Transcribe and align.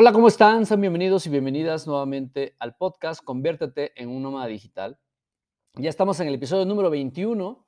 Hola, 0.00 0.12
¿cómo 0.12 0.28
están? 0.28 0.64
Sean 0.64 0.80
bienvenidos 0.80 1.26
y 1.26 1.28
bienvenidas 1.28 1.88
nuevamente 1.88 2.54
al 2.60 2.76
podcast 2.76 3.20
Conviértete 3.20 4.00
en 4.00 4.10
un 4.10 4.22
nómada 4.22 4.46
digital. 4.46 4.96
Ya 5.74 5.90
estamos 5.90 6.20
en 6.20 6.28
el 6.28 6.34
episodio 6.34 6.64
número 6.66 6.88
21. 6.88 7.66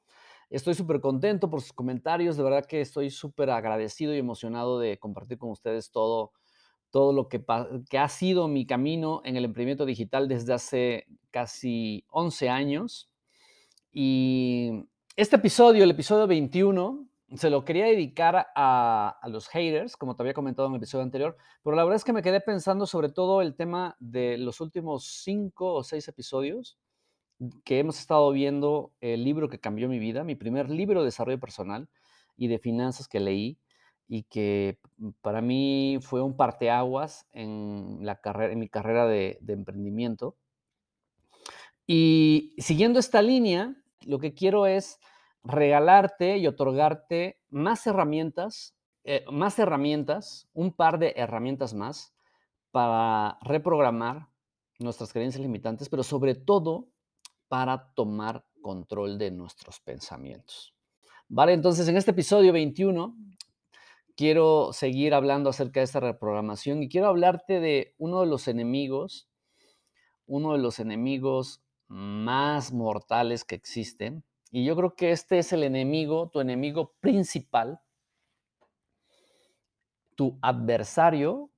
Estoy 0.48 0.74
súper 0.74 1.00
contento 1.00 1.50
por 1.50 1.60
sus 1.60 1.72
comentarios. 1.72 2.36
De 2.36 2.44
verdad 2.44 2.66
que 2.66 2.82
estoy 2.82 3.10
súper 3.10 3.50
agradecido 3.50 4.14
y 4.14 4.18
emocionado 4.18 4.78
de 4.78 4.96
compartir 5.00 5.38
con 5.38 5.50
ustedes 5.50 5.90
todo, 5.90 6.30
todo 6.90 7.12
lo 7.12 7.28
que, 7.28 7.44
ha 7.98 8.08
sido 8.08 8.46
mi 8.46 8.64
camino 8.64 9.22
en 9.24 9.36
el 9.36 9.44
emprendimiento 9.44 9.84
digital 9.84 10.28
desde 10.28 10.52
hace 10.52 11.06
casi 11.32 12.04
11 12.10 12.48
años. 12.48 13.10
Y 13.90 14.84
este 15.16 15.34
episodio, 15.34 15.82
el 15.82 15.90
episodio 15.90 16.28
21, 16.28 17.09
se 17.36 17.50
lo 17.50 17.64
quería 17.64 17.86
dedicar 17.86 18.48
a, 18.54 19.20
los 19.28 19.48
haters, 19.48 19.96
como 19.96 20.16
te 20.16 20.22
había 20.22 20.34
comentado 20.34 20.66
en 20.66 20.74
el 20.74 20.78
episodio 20.78 21.04
anterior, 21.04 21.36
pero 21.62 21.76
la 21.76 21.84
verdad 21.84 21.96
es 21.96 22.04
que 22.04 22.12
me 22.12 22.22
quedé 22.22 22.40
pensando 22.40 22.86
sobre 22.86 23.08
todo 23.08 23.40
el 23.40 23.54
tema 23.54 23.96
de 24.00 24.36
los 24.38 24.60
últimos 24.60 25.22
cinco 25.22 25.74
o 25.74 25.84
seis 25.84 26.08
episodios 26.08 26.78
que 27.64 27.78
hemos 27.78 27.98
estado 27.98 28.30
viendo 28.32 28.92
el 29.00 29.24
libro 29.24 29.48
que 29.48 29.60
cambió 29.60 29.88
mi 29.88 29.98
vida, 29.98 30.24
mi 30.24 30.34
primer 30.34 30.70
libro 30.70 31.00
de 31.00 31.06
desarrollo 31.06 31.40
personal 31.40 31.88
y 32.36 32.48
de 32.48 32.58
finanzas 32.58 33.08
que 33.08 33.20
leí 33.20 33.58
y 34.08 34.24
que 34.24 34.78
para 35.22 35.40
mí 35.40 35.98
fue 36.02 36.20
un 36.20 36.36
parteaguas 36.36 37.26
en, 37.32 37.98
la 38.02 38.20
carrera, 38.20 38.52
en 38.52 38.58
mi 38.58 38.68
carrera 38.68 39.06
de, 39.06 39.38
de 39.40 39.52
emprendimiento. 39.52 40.36
Y 41.86 42.54
siguiendo 42.58 42.98
esta 42.98 43.22
línea, 43.22 43.76
lo 44.04 44.18
que 44.18 44.34
quiero 44.34 44.66
es 44.66 44.98
regalarte 45.42 46.38
y 46.38 46.46
otorgarte 46.46 47.40
más 47.48 47.86
herramientas, 47.86 48.76
eh, 49.04 49.24
más 49.30 49.58
herramientas, 49.58 50.48
un 50.52 50.72
par 50.72 50.98
de 50.98 51.14
herramientas 51.16 51.74
más 51.74 52.14
para 52.70 53.38
reprogramar 53.42 54.28
nuestras 54.78 55.12
creencias 55.12 55.42
limitantes, 55.42 55.88
pero 55.88 56.02
sobre 56.02 56.34
todo 56.34 56.88
para 57.48 57.92
tomar 57.94 58.44
control 58.62 59.18
de 59.18 59.30
nuestros 59.30 59.80
pensamientos. 59.80 60.74
Vale, 61.28 61.52
entonces 61.52 61.88
en 61.88 61.96
este 61.96 62.10
episodio 62.10 62.52
21 62.52 63.16
quiero 64.16 64.72
seguir 64.72 65.14
hablando 65.14 65.50
acerca 65.50 65.80
de 65.80 65.84
esta 65.84 66.00
reprogramación 66.00 66.82
y 66.82 66.88
quiero 66.88 67.08
hablarte 67.08 67.60
de 67.60 67.94
uno 67.98 68.20
de 68.20 68.26
los 68.26 68.48
enemigos, 68.48 69.28
uno 70.26 70.52
de 70.52 70.58
los 70.58 70.78
enemigos 70.78 71.62
más 71.88 72.72
mortales 72.72 73.44
que 73.44 73.54
existen, 73.54 74.24
y 74.50 74.64
yo 74.64 74.74
creo 74.76 74.94
que 74.94 75.12
este 75.12 75.38
es 75.38 75.52
el 75.52 75.62
enemigo, 75.62 76.28
tu 76.30 76.40
enemigo 76.40 76.94
principal, 77.00 77.80
tu 80.16 80.38
adversario 80.42 81.50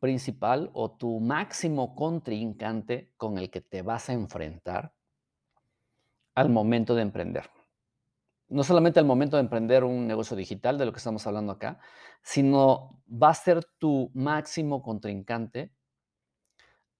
principal 0.00 0.70
o 0.72 0.92
tu 0.92 1.18
máximo 1.20 1.94
contrincante 1.94 3.12
con 3.16 3.38
el 3.38 3.50
que 3.50 3.60
te 3.60 3.82
vas 3.82 4.08
a 4.08 4.12
enfrentar 4.12 4.94
al 6.34 6.48
momento 6.48 6.94
de 6.94 7.02
emprender. 7.02 7.50
No 8.48 8.62
solamente 8.62 9.00
al 9.00 9.06
momento 9.06 9.36
de 9.36 9.42
emprender 9.42 9.84
un 9.84 10.06
negocio 10.06 10.36
digital, 10.36 10.78
de 10.78 10.86
lo 10.86 10.92
que 10.92 10.98
estamos 10.98 11.26
hablando 11.26 11.52
acá, 11.52 11.80
sino 12.22 13.02
va 13.10 13.30
a 13.30 13.34
ser 13.34 13.64
tu 13.78 14.10
máximo 14.14 14.82
contrincante 14.82 15.74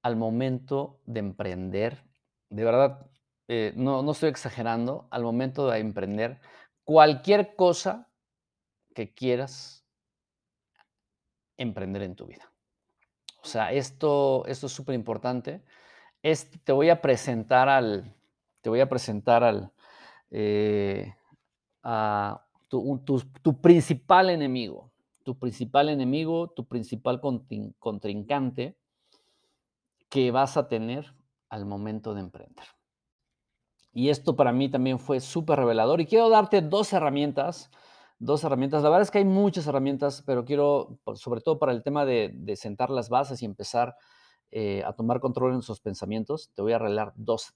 al 0.03 0.17
momento 0.17 1.01
de 1.07 1.21
emprender. 1.21 2.05
De 2.51 2.65
verdad, 2.65 3.07
eh, 3.49 3.73
no, 3.77 4.03
no 4.03 4.13
estoy 4.13 4.29
exagerando, 4.29 5.09
al 5.11 5.23
momento 5.23 5.69
de 5.69 5.79
emprender 5.79 6.41
cualquier 6.85 7.57
cosa 7.57 8.09
que 8.95 9.13
quieras 9.15 9.85
emprender 11.57 12.03
en 12.03 12.15
tu 12.15 12.27
vida. 12.27 12.53
O 13.43 13.47
sea, 13.47 13.73
esto, 13.73 14.45
esto 14.47 14.67
es 14.67 14.73
súper 14.73 14.95
importante. 14.95 15.63
te 16.65 16.73
voy 16.73 16.91
a 16.91 17.01
presentar 17.01 17.69
al, 17.69 18.15
te 18.61 18.69
voy 18.69 18.81
a 18.81 18.89
presentar 18.89 19.43
al, 19.45 19.73
eh, 20.31 21.15
a 21.83 22.45
tu, 22.69 23.61
principal 23.61 24.31
enemigo, 24.31 24.91
tu 25.25 25.39
principal 25.39 25.89
enemigo, 25.89 26.51
tu 26.51 26.67
principal 26.67 27.21
contrincante 27.79 28.77
que 30.09 30.31
vas 30.31 30.57
a 30.57 30.69
tener 30.69 31.15
al 31.49 31.65
momento 31.65 32.15
de 32.15 32.21
emprender. 32.21 32.78
Y 33.99 34.11
esto 34.11 34.37
para 34.37 34.53
mí 34.53 34.69
también 34.69 35.01
fue 35.01 35.19
súper 35.19 35.59
revelador. 35.59 36.01
Y 36.01 36.07
quiero 36.07 36.29
darte 36.29 36.63
dos 36.63 36.93
herramientas, 36.93 37.69
dos 38.21 38.45
herramientas. 38.45 38.85
La 38.85 38.91
verdad 38.91 39.03
es 39.03 39.11
que 39.11 39.19
hay 39.19 39.25
muchas 39.25 39.67
herramientas, 39.67 40.23
pero 40.25 40.45
quiero, 40.45 41.01
sobre 41.17 41.41
todo 41.41 41.59
para 41.59 41.73
el 41.73 41.83
tema 41.83 42.05
de, 42.05 42.55
sentar 42.55 42.91
las 42.91 43.09
bases 43.09 43.43
y 43.43 43.45
empezar 43.45 43.97
eh, 44.53 44.85
a 44.87 44.93
tomar 44.93 45.19
control 45.19 45.53
en 45.53 45.63
sus 45.63 45.81
pensamientos, 45.81 46.53
te 46.55 46.63
voy 46.63 46.75
a 46.75 46.79
revelar 46.79 47.13
dos, 47.17 47.53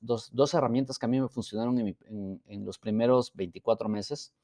herramientas 0.53 0.99
que 0.99 1.07
a 1.07 1.09
mí 1.09 1.21
me 1.21 1.29
funcionaron 1.29 1.79
en, 1.79 2.65
los 2.65 2.77
primeros 2.77 3.33
24 3.37 3.89
meses. 3.89 4.35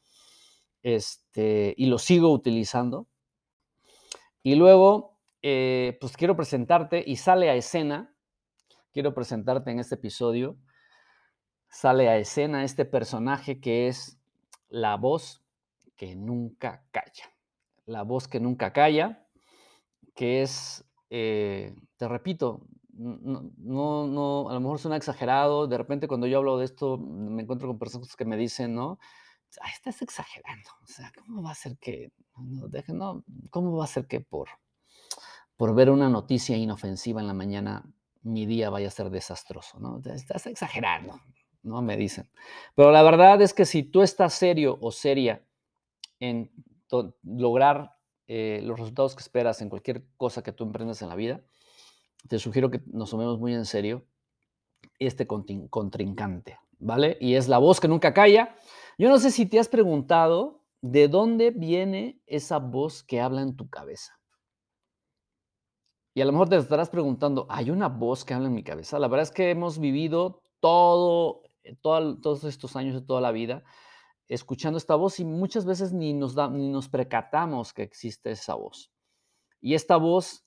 Este, 0.85 1.75
y 1.77 1.87
lo 1.87 1.99
sigo 1.99 2.31
utilizando. 2.31 3.09
Y 4.45 4.55
luego, 4.55 5.19
eh, 5.43 5.99
pues 6.01 6.17
quiero 6.17 6.37
presentarte 6.37 7.03
y 7.05 7.17
sale 7.17 7.51
a 7.51 7.57
escena. 7.57 8.15
Quiero 8.93 9.15
presentarte 9.15 9.73
en 9.73 9.81
este 9.81 9.97
episodio 9.97 10.59
sale 11.69 12.09
a 12.09 12.17
escena 12.17 12.65
este 12.65 12.85
personaje 12.85 13.61
que 13.61 13.89
es 13.89 14.19
la 14.69 14.97
voz 14.97 15.43
que 15.97 16.15
nunca 16.15 16.85
calla. 16.91 17.33
La 17.87 18.03
voz 18.03 18.29
que 18.29 18.41
nunca 18.41 18.73
calla, 18.73 19.27
que 20.15 20.43
es, 20.43 20.85
eh, 21.11 21.75
te 21.97 22.09
repito, 22.09 22.67
no, 22.91 24.07
no, 24.07 24.51
a 24.51 24.55
lo 24.55 24.61
mejor 24.61 24.79
suena 24.79 24.97
exagerado, 24.97 25.67
de 25.67 25.79
repente 25.79 26.09
cuando 26.09 26.27
yo 26.27 26.39
hablo 26.39 26.59
de 26.59 26.65
esto 26.65 26.99
me 26.99 27.43
encuentro 27.43 27.69
con 27.69 27.79
personas 27.79 28.17
que 28.17 28.25
me 28.25 28.37
dicen, 28.37 28.75
¿no? 28.75 28.99
estás 29.73 30.03
exagerando, 30.03 30.71
o 30.83 30.87
sea, 30.87 31.11
¿cómo 31.19 31.43
va 31.43 31.53
a 31.53 31.55
ser 31.55 31.79
que, 31.79 32.13
no, 32.89 33.25
¿cómo 33.51 33.77
va 33.77 33.85
a 33.85 33.89
ser 33.89 34.07
que 34.07 34.21
por, 34.21 34.49
por 35.57 35.75
ver 35.75 35.91
una 35.91 36.09
noticia 36.09 36.57
inofensiva 36.57 37.21
en 37.21 37.27
la 37.27 37.35
mañana 37.35 37.85
mi 38.23 38.47
día 38.47 38.71
vaya 38.71 38.89
a 38.89 38.91
ser 38.91 39.11
desastroso, 39.11 39.79
¿no? 39.79 40.01
Estás 40.05 40.47
exagerando, 40.47 41.21
¿no? 41.63 41.83
Me 41.83 41.97
dicen. 41.97 42.31
Pero 42.75 42.91
la 42.93 43.03
verdad 43.03 43.41
es 43.43 43.55
que 43.55 43.65
si 43.65 43.83
tú 43.83 44.03
estás 44.03 44.35
serio 44.35 44.79
o 44.81 44.91
seria 44.91 45.45
en 46.21 46.51
lograr 47.23 47.97
eh, 48.27 48.61
los 48.65 48.79
resultados 48.79 49.15
que 49.15 49.23
esperas 49.23 49.61
en 49.63 49.69
cualquier 49.69 50.05
cosa 50.17 50.43
que 50.43 50.53
tú 50.53 50.65
emprendas 50.65 51.03
en 51.03 51.09
la 51.09 51.17
vida, 51.17 51.43
te 52.29 52.39
sugiero 52.39 52.71
que 52.71 52.81
nos 52.87 53.11
tomemos 53.11 53.39
muy 53.39 53.55
en 53.55 53.65
serio 53.65 54.05
este 54.99 55.27
contrincante, 55.27 56.59
¿vale? 56.79 57.17
Y 57.21 57.35
es 57.35 57.49
la 57.49 57.59
voz 57.59 57.81
que 57.81 57.89
nunca 57.89 58.13
calla. 58.13 58.57
Yo 58.99 59.09
no 59.09 59.19
sé 59.19 59.31
si 59.31 59.47
te 59.47 59.59
has 59.59 59.69
preguntado 59.69 60.65
de 60.81 61.09
dónde 61.09 61.51
viene 61.51 62.21
esa 62.27 62.59
voz 62.59 63.03
que 63.03 63.21
habla 63.21 63.43
en 63.43 63.57
tu 63.57 63.69
cabeza. 63.69 64.19
Y 66.15 66.21
a 66.21 66.25
lo 66.25 66.33
mejor 66.33 66.49
te 66.49 66.57
estarás 66.57 66.91
preguntando, 66.91 67.47
¿hay 67.49 67.71
una 67.71 67.89
voz 67.89 68.25
que 68.25 68.35
habla 68.35 68.49
en 68.49 68.55
mi 68.55 68.65
cabeza? 68.65 68.99
La 68.99 69.07
verdad 69.07 69.23
es 69.23 69.31
que 69.31 69.51
hemos 69.51 69.79
vivido 69.79 70.43
todo 70.61 71.43
eh, 71.69 71.77
todos 71.81 72.45
estos 72.45 72.77
años 72.77 72.95
de 72.95 73.03
toda 73.03 73.21
la 73.21 73.33
vida 73.33 73.65
escuchando 74.29 74.77
esta 74.77 74.95
voz 74.95 75.21
y 75.21 75.25
muchas 75.25 75.65
veces 75.65 75.93
ni 75.93 76.13
nos, 76.13 76.37
ni 76.53 76.69
nos 76.69 76.89
percatamos 76.89 77.73
que 77.73 77.83
existe 77.83 78.31
esa 78.31 78.55
voz. 78.55 78.93
Y 79.61 79.75
esta 79.75 79.97
voz 79.97 80.45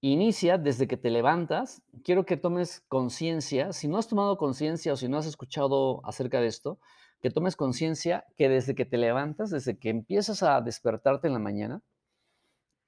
inicia 0.00 0.58
desde 0.58 0.86
que 0.86 0.96
te 0.96 1.10
levantas. 1.10 1.82
Quiero 2.04 2.26
que 2.26 2.36
tomes 2.36 2.82
conciencia, 2.88 3.72
si 3.72 3.88
no 3.88 3.98
has 3.98 4.08
tomado 4.08 4.36
conciencia 4.36 4.92
o 4.92 4.96
si 4.96 5.08
no 5.08 5.16
has 5.16 5.26
escuchado 5.26 6.04
acerca 6.04 6.40
de 6.40 6.48
esto, 6.48 6.78
que 7.22 7.30
tomes 7.30 7.56
conciencia 7.56 8.26
que 8.36 8.48
desde 8.48 8.74
que 8.74 8.84
te 8.84 8.98
levantas, 8.98 9.50
desde 9.50 9.78
que 9.78 9.90
empiezas 9.90 10.42
a 10.42 10.60
despertarte 10.60 11.28
en 11.28 11.32
la 11.32 11.38
mañana, 11.38 11.82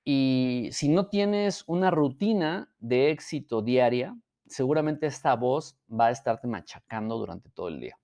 y 0.04 0.68
si 0.72 0.90
no 0.90 1.08
tienes 1.08 1.64
una 1.66 1.90
rutina 1.90 2.70
de 2.78 3.10
éxito 3.10 3.62
diaria, 3.62 4.14
seguramente 4.54 5.08
esta 5.08 5.34
voz 5.34 5.76
va 5.90 6.06
a 6.06 6.10
estarte 6.12 6.46
machacando 6.46 7.18
durante 7.18 7.50
todo 7.50 7.66
el 7.66 7.80
día. 7.80 7.98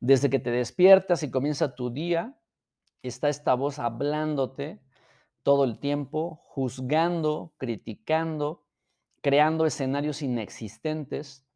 Desde 0.00 0.30
que 0.30 0.38
te 0.38 0.50
despiertas 0.50 1.22
y 1.22 1.30
comienza 1.30 1.74
tu 1.74 1.90
día, 1.90 2.40
está 3.02 3.28
esta 3.28 3.52
voz 3.52 3.78
hablándote 3.78 4.80
todo 5.42 5.64
el 5.64 5.78
tiempo, 5.78 6.40
juzgando, 6.46 7.52
criticando, 7.58 8.64
creando 9.20 9.66
escenarios 9.66 10.22
inexistentes 10.22 11.46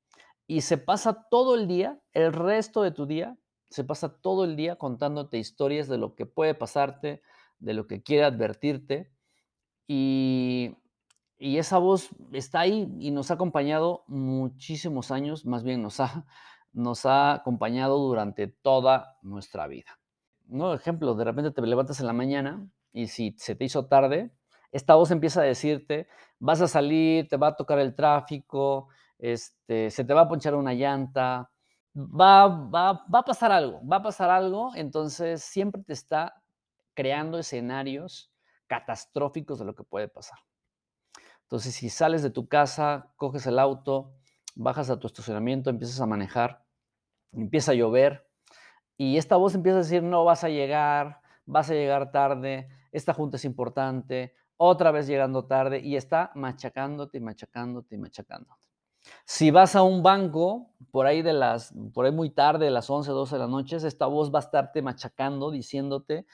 y 0.47 0.61
se 0.61 0.77
pasa 0.77 1.27
todo 1.31 1.55
el 1.55 1.67
día, 1.67 1.99
el 2.13 2.35
resto 2.35 2.83
de 2.83 2.91
tu 2.91 3.07
día, 3.07 3.39
se 3.71 3.83
pasa 3.83 4.21
todo 4.21 4.45
el 4.45 4.57
día 4.57 4.77
contándote 4.77 5.39
historias 5.39 5.89
de 5.89 5.97
lo 5.97 6.15
que 6.15 6.27
puede 6.27 6.55
pasarte, 6.55 7.23
de 7.61 7.73
lo 7.73 7.87
que 7.87 8.03
quiere 8.03 8.25
advertirte 8.25 9.11
y 9.89 10.77
y 11.44 11.58
esa 11.58 11.76
voz 11.76 12.08
está 12.32 12.61
ahí 12.61 12.91
y 12.99 13.11
nos 13.11 13.31
ha 13.31 13.35
acompañado 13.35 14.05
muchísimos 14.06 15.11
años, 15.11 15.44
más 15.44 15.62
bien 15.62 15.82
nos 15.82 16.00
ha, 16.00 16.25
nos 16.73 17.05
ha 17.05 17.35
acompañado 17.35 17.99
durante 17.99 18.46
toda 18.46 19.19
nuestra 19.20 19.67
vida. 19.67 20.00
¿No? 20.46 20.73
Ejemplo, 20.73 21.14
de 21.14 21.25
repente 21.25 21.50
te 21.50 21.61
levantas 21.61 22.00
en 22.00 22.06
la 22.06 22.14
mañana 22.14 22.67
y 22.94 23.08
si 23.08 23.35
se 23.37 23.55
te 23.55 23.67
hizo 23.67 23.88
tarde, 23.88 24.35
esta 24.73 24.94
voz 24.94 25.11
empieza 25.11 25.43
a 25.43 25.44
decirte, 25.44 26.08
vas 26.38 26.62
a 26.62 26.67
salir, 26.67 27.29
te 27.29 27.37
va 27.37 27.49
a 27.49 27.56
tocar 27.56 27.79
el 27.79 27.94
tráfico, 27.94 28.88
este, 29.19 29.91
se 29.91 30.02
te 30.02 30.14
va 30.14 30.23
a 30.23 30.29
ponchar 30.29 30.55
una 30.55 30.73
llanta, 30.73 31.50
va, 31.94 32.46
va, 32.46 33.05
va 33.14 33.19
a 33.19 33.23
pasar 33.23 33.52
algo, 33.52 33.87
va 33.87 33.96
a 33.96 34.02
pasar 34.02 34.31
algo, 34.31 34.75
entonces 34.76 35.43
siempre 35.43 35.82
te 35.82 35.93
está 35.93 36.43
creando 36.94 37.38
escenarios 37.38 38.32
catastróficos 38.67 39.58
de 39.58 39.67
lo 39.67 39.75
que 39.75 39.85
puede 39.85 40.08
pasar. 40.08 40.38
Entonces, 41.44 41.75
si 41.75 41.88
sales 41.88 42.23
de 42.23 42.31
tu 42.31 42.49
casa, 42.49 43.12
coges 43.17 43.46
el 43.46 43.58
auto, 43.58 44.12
bajas 44.55 44.91
a 44.91 44.99
tu 44.99 45.06
estacionamiento, 45.06 45.70
empiezas 45.70 46.00
a 46.00 46.06
manejar, 46.06 46.64
empieza 47.32 47.73
a 47.73 47.75
llover 47.75 48.29
y 48.96 49.19
esta 49.19 49.37
voz 49.37 49.55
empieza 49.55 49.79
a 49.79 49.82
decir, 49.82 50.02
no 50.02 50.25
vas 50.25 50.44
a 50.44 50.49
llegar, 50.49 51.20
vas 51.46 51.70
a 51.70 51.75
llegar 51.75 52.12
tarde, 52.12 52.69
esta 52.93 53.12
junta 53.12 53.37
es 53.37 53.44
importante, 53.44 54.35
otra 54.56 54.91
vez 54.93 55.06
llegando 55.06 55.46
tarde 55.46 55.81
y 55.81 55.96
está 55.96 56.31
machacándote 56.35 57.20
machacándote 57.20 57.96
y 57.96 57.99
machacándote. 57.99 58.64
Si 59.26 59.50
vas 59.50 59.76
a 59.76 59.82
un 59.82 60.02
banco, 60.02 60.70
por 60.91 61.06
ahí 61.06 61.20
de 61.20 61.35
las, 61.35 61.75
por 61.93 62.06
ahí 62.06 62.12
muy 62.12 62.31
tarde, 62.31 62.67
de 62.67 62.70
las 62.70 62.88
11, 62.88 63.11
12 63.11 63.35
de 63.35 63.38
la 63.38 63.49
noche, 63.49 63.76
esta 63.76 64.06
voz 64.06 64.32
va 64.32 64.38
a 64.38 64.43
estarte 64.43 64.81
machacando, 64.81 65.50
diciéndote, 65.50 66.26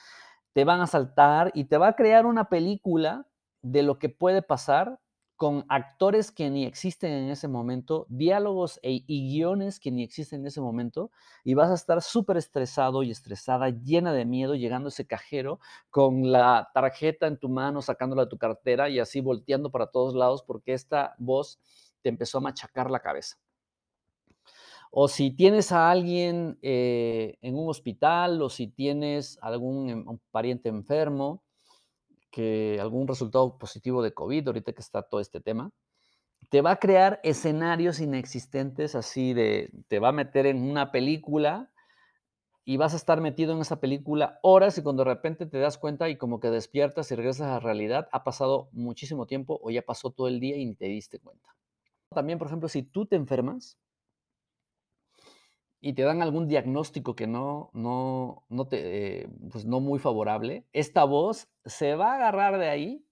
te 0.52 0.64
van 0.64 0.80
a 0.80 0.86
saltar 0.86 1.50
y 1.54 1.64
te 1.64 1.78
va 1.78 1.88
a 1.88 1.96
crear 1.96 2.26
una 2.26 2.48
película 2.48 3.26
de 3.62 3.82
lo 3.82 3.98
que 3.98 4.08
puede 4.08 4.42
pasar 4.42 5.00
con 5.40 5.64
actores 5.70 6.30
que 6.30 6.50
ni 6.50 6.66
existen 6.66 7.12
en 7.12 7.30
ese 7.30 7.48
momento, 7.48 8.04
diálogos 8.10 8.78
e, 8.82 9.04
y 9.06 9.32
guiones 9.32 9.80
que 9.80 9.90
ni 9.90 10.02
existen 10.02 10.40
en 10.40 10.48
ese 10.48 10.60
momento, 10.60 11.10
y 11.44 11.54
vas 11.54 11.70
a 11.70 11.74
estar 11.74 12.02
súper 12.02 12.36
estresado 12.36 13.02
y 13.02 13.10
estresada, 13.10 13.70
llena 13.70 14.12
de 14.12 14.26
miedo, 14.26 14.54
llegando 14.54 14.88
a 14.88 14.90
ese 14.90 15.06
cajero 15.06 15.58
con 15.88 16.30
la 16.30 16.68
tarjeta 16.74 17.26
en 17.26 17.38
tu 17.38 17.48
mano, 17.48 17.80
sacándola 17.80 18.24
de 18.24 18.28
tu 18.28 18.36
cartera 18.36 18.90
y 18.90 18.98
así 18.98 19.22
volteando 19.22 19.70
para 19.70 19.86
todos 19.86 20.14
lados 20.14 20.42
porque 20.42 20.74
esta 20.74 21.14
voz 21.16 21.58
te 22.02 22.10
empezó 22.10 22.36
a 22.36 22.42
machacar 22.42 22.90
la 22.90 23.00
cabeza. 23.00 23.38
O 24.90 25.08
si 25.08 25.30
tienes 25.30 25.72
a 25.72 25.90
alguien 25.90 26.58
eh, 26.60 27.38
en 27.40 27.56
un 27.56 27.70
hospital 27.70 28.42
o 28.42 28.50
si 28.50 28.66
tienes 28.66 29.38
algún 29.40 29.88
em, 29.88 30.18
pariente 30.30 30.68
enfermo, 30.68 31.42
que 32.31 32.79
algún 32.81 33.09
resultado 33.09 33.59
positivo 33.59 34.03
de 34.03 34.15
COVID, 34.15 34.49
ahorita 34.49 34.73
que 34.73 34.81
está 34.82 35.03
todo 35.03 35.21
este 35.21 35.41
tema, 35.41 35.73
te 36.49 36.62
va 36.62 36.73
a 36.73 36.79
crear 36.79 37.21
escenarios 37.23 38.00
inexistentes 38.00 38.94
así 38.94 39.35
de, 39.35 39.71
te 39.88 39.99
va 39.99 40.09
a 40.09 40.12
meter 40.12 40.47
en 40.47 40.62
una 40.62 40.91
película 40.91 41.71
y 42.65 42.77
vas 42.77 42.93
a 42.93 42.97
estar 42.97 43.21
metido 43.21 43.53
en 43.53 43.61
esa 43.61 43.81
película 43.81 44.38
horas 44.43 44.79
y 44.79 44.82
cuando 44.82 45.05
de 45.05 45.11
repente 45.11 45.47
te 45.47 45.59
das 45.59 45.79
cuenta 45.79 46.09
y 46.09 46.17
como 46.17 46.41
que 46.41 46.50
despiertas 46.50 47.11
y 47.11 47.15
regresas 47.17 47.49
a 47.49 47.55
la 47.55 47.61
realidad, 47.61 48.09
ha 48.12 48.25
pasado 48.25 48.69
muchísimo 48.73 49.27
tiempo 49.27 49.61
o 49.62 49.71
ya 49.71 49.82
pasó 49.82 50.11
todo 50.11 50.29
el 50.29 50.41
día 50.41 50.56
y 50.56 50.67
ni 50.67 50.75
te 50.75 50.87
diste 50.87 51.19
cuenta. 51.19 51.56
También, 52.11 52.38
por 52.38 52.49
ejemplo, 52.49 52.69
si 52.69 52.82
tú 52.82 53.06
te 53.06 53.17
enfermas, 53.17 53.79
y 55.81 55.94
te 55.94 56.03
dan 56.03 56.23
algún 56.23 56.47
diagnóstico 56.49 57.17
que 57.17 57.27
no, 57.27 57.71
no, 57.73 58.44
no, 58.49 58.67
te, 58.69 59.23
eh, 59.23 59.29
pues 59.50 59.65
no 59.65 59.81
muy 59.81 59.99
favorable, 59.99 60.67
esta 60.73 61.05
voz 61.05 61.49
se 61.65 61.94
va 61.94 62.12
a 62.12 62.15
agarrar 62.17 62.59
de 62.59 62.69
ahí 62.69 63.06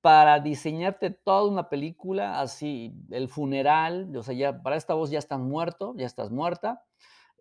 para 0.00 0.38
diseñarte 0.38 1.10
toda 1.10 1.50
una 1.50 1.68
película, 1.68 2.40
así, 2.40 2.94
el 3.10 3.28
funeral, 3.28 4.16
o 4.16 4.22
sea, 4.22 4.34
ya 4.34 4.62
para 4.62 4.76
esta 4.76 4.94
voz 4.94 5.10
ya 5.10 5.18
estás 5.18 5.40
muerto, 5.40 5.94
ya 5.96 6.06
estás 6.06 6.30
muerta, 6.30 6.84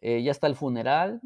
eh, 0.02 0.24
ya 0.24 0.32
está 0.32 0.48
el 0.48 0.56
funeral, 0.56 1.22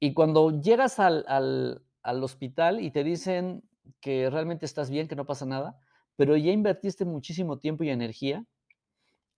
y 0.00 0.12
cuando 0.14 0.60
llegas 0.60 0.98
al, 1.00 1.24
al, 1.28 1.82
al 2.02 2.22
hospital 2.22 2.80
y 2.80 2.90
te 2.90 3.02
dicen 3.04 3.62
que 4.00 4.28
realmente 4.30 4.66
estás 4.66 4.90
bien, 4.90 5.08
que 5.08 5.16
no 5.16 5.26
pasa 5.26 5.46
nada, 5.46 5.78
pero 6.16 6.36
ya 6.36 6.52
invertiste 6.52 7.04
muchísimo 7.04 7.58
tiempo 7.58 7.84
y 7.84 7.90
energía 7.90 8.44